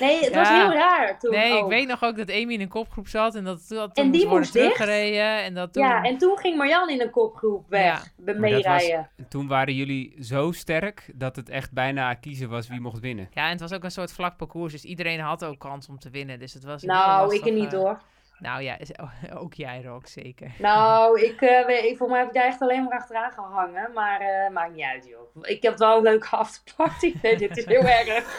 [0.00, 0.38] Nee, het Ja.
[0.38, 3.34] was heel raar toen Nee, ik weet nog ook dat Amy in een kopgroep zat
[3.34, 5.42] en dat toen, dat toen En die moest teruggereden.
[5.42, 5.82] En dat toen...
[5.82, 8.12] Ja, en toen ging Marjan in een kopgroep weg.
[8.24, 8.34] Ja.
[8.34, 9.10] Meerijden.
[9.28, 13.28] Toen waren jullie zo sterk dat het echt bijna kiezen was wie mocht winnen.
[13.32, 15.98] Ja, en het was ook een soort vlak parcours, dus iedereen had ook kans om
[15.98, 16.38] te winnen.
[16.38, 18.00] Dus het was Nou, ik er niet hoor.
[18.38, 18.76] Nou ja,
[19.42, 20.54] ook jij Rock, zeker.
[20.58, 21.40] Nou, ik,
[21.84, 23.92] ik, voor mij heb ik daar echt alleen maar achteraan gehangen.
[23.92, 25.42] Maar eh, maakt niet uit, joh.
[25.42, 27.14] Ik heb wel een leuke afterparty.
[27.22, 28.38] Nee, dit is heel erg.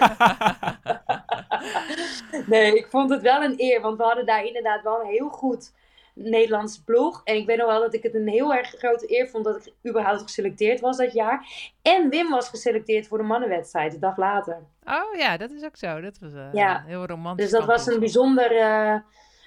[2.47, 3.81] nee, ik vond het wel een eer.
[3.81, 5.73] Want we hadden daar inderdaad wel een heel goed
[6.13, 7.21] Nederlandse ploeg.
[7.23, 9.65] En ik weet nog wel dat ik het een heel erg grote eer vond dat
[9.65, 11.47] ik überhaupt geselecteerd was dat jaar.
[11.81, 14.63] En Wim was geselecteerd voor de mannenwedstrijd, de dag later.
[14.85, 16.01] Oh ja, dat is ook zo.
[16.01, 16.83] Dat was eh, Ja.
[16.85, 17.49] heel romantisch.
[17.49, 18.51] Dus dat was een bijzonder,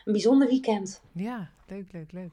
[0.08, 1.02] een bijzonder weekend.
[1.12, 2.30] Ja, leuk, leuk, leuk.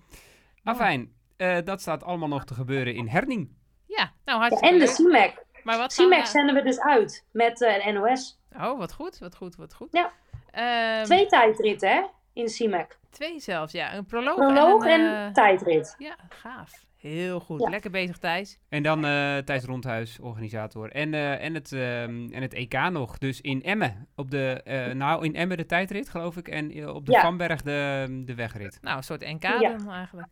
[0.63, 3.49] Afijn, eh, dat staat allemaal nog te gebeuren in Herning.
[3.86, 4.88] Ja, nou Ja, hartstikke en de.
[4.88, 5.43] CIMAC.
[5.63, 8.39] Maar wat we- CIMAC zenden we dus uit met eh, de NOS.
[8.57, 9.88] Oh, wat goed, wat goed, wat goed.
[9.91, 10.11] Ja.
[10.51, 12.01] Ehm, Twee tijdritten, hè?
[12.34, 12.97] In CIMAC.
[13.09, 13.93] twee zelfs, ja.
[13.95, 15.28] Een proloog, Proloog en en, een...
[15.28, 15.95] eh, tijdrit.
[15.97, 16.86] Ja, gaaf.
[17.08, 17.62] Heel goed.
[17.62, 17.70] Ja.
[17.70, 18.60] Lekker bezig, Thijs.
[18.70, 20.91] En dan eh Thijs Rondhuis, organisator.
[20.91, 23.18] En, eh, en, het, ehm, en het EK nog.
[23.18, 24.08] Dus in Emmen.
[24.16, 26.47] Op de, eh, nou, in Emmen de tijdrit, geloof ik.
[26.47, 27.22] En op de Ja.
[27.22, 28.78] Vanberg de, de wegrit.
[28.82, 29.60] Nou, een soort NK Ja.
[29.60, 30.28] dan eigenlijk.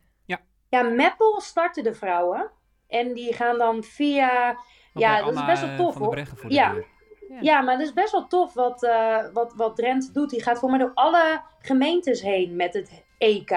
[0.74, 2.50] Ja, Meppel starten de vrouwen.
[2.88, 4.58] En die gaan dan via...
[4.94, 6.18] Ja, dat is best wel tof, hoor.
[6.48, 6.72] Ja.
[6.72, 6.86] deur.
[7.40, 10.30] Ja, maar dat is best wel tof wat, eh, wat, wat Drenthe doet.
[10.30, 13.50] Die gaat voor mij door alle gemeentes heen met het EK.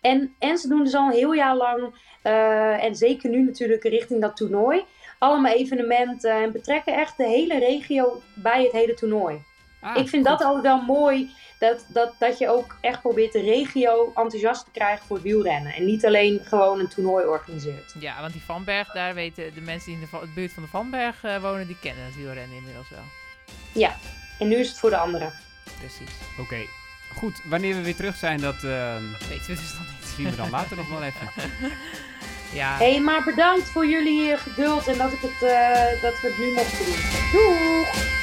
[0.00, 3.82] En, en ze doen dus al een heel jaar lang, eh, en zeker nu natuurlijk
[3.82, 4.84] richting dat toernooi,
[5.18, 9.42] allemaal evenementen en betrekken echt de hele regio bij het hele toernooi.
[9.80, 10.38] Ah, ik vind goed.
[10.38, 14.70] dat altijd wel mooi, dat, dat, dat je ook echt probeert de regio enthousiast te
[14.70, 15.74] krijgen voor het wielrennen.
[15.74, 17.94] En niet alleen gewoon een toernooi organiseert.
[17.98, 21.24] Ja, want die Vanberg, daar weten de mensen die in de buurt van de Vanberg
[21.24, 23.04] eh, wonen, die kennen het wielrennen inmiddels wel.
[23.72, 23.96] Ja,
[24.38, 25.32] en nu is het voor de anderen.
[25.78, 26.10] Precies.
[26.38, 26.56] Oké,
[27.14, 27.40] goed.
[27.44, 30.08] Wanneer we weer terug zijn, dat ehm, Weten we dus nog niet.
[30.16, 31.30] zien we dan later nog wel even.
[32.52, 32.76] Ja.
[32.76, 36.28] Hé, hey, maar bedankt voor jullie eh, geduld en dat, ik het, eh, dat we
[36.28, 36.94] het nu mochten doen.
[37.32, 38.19] Doeg!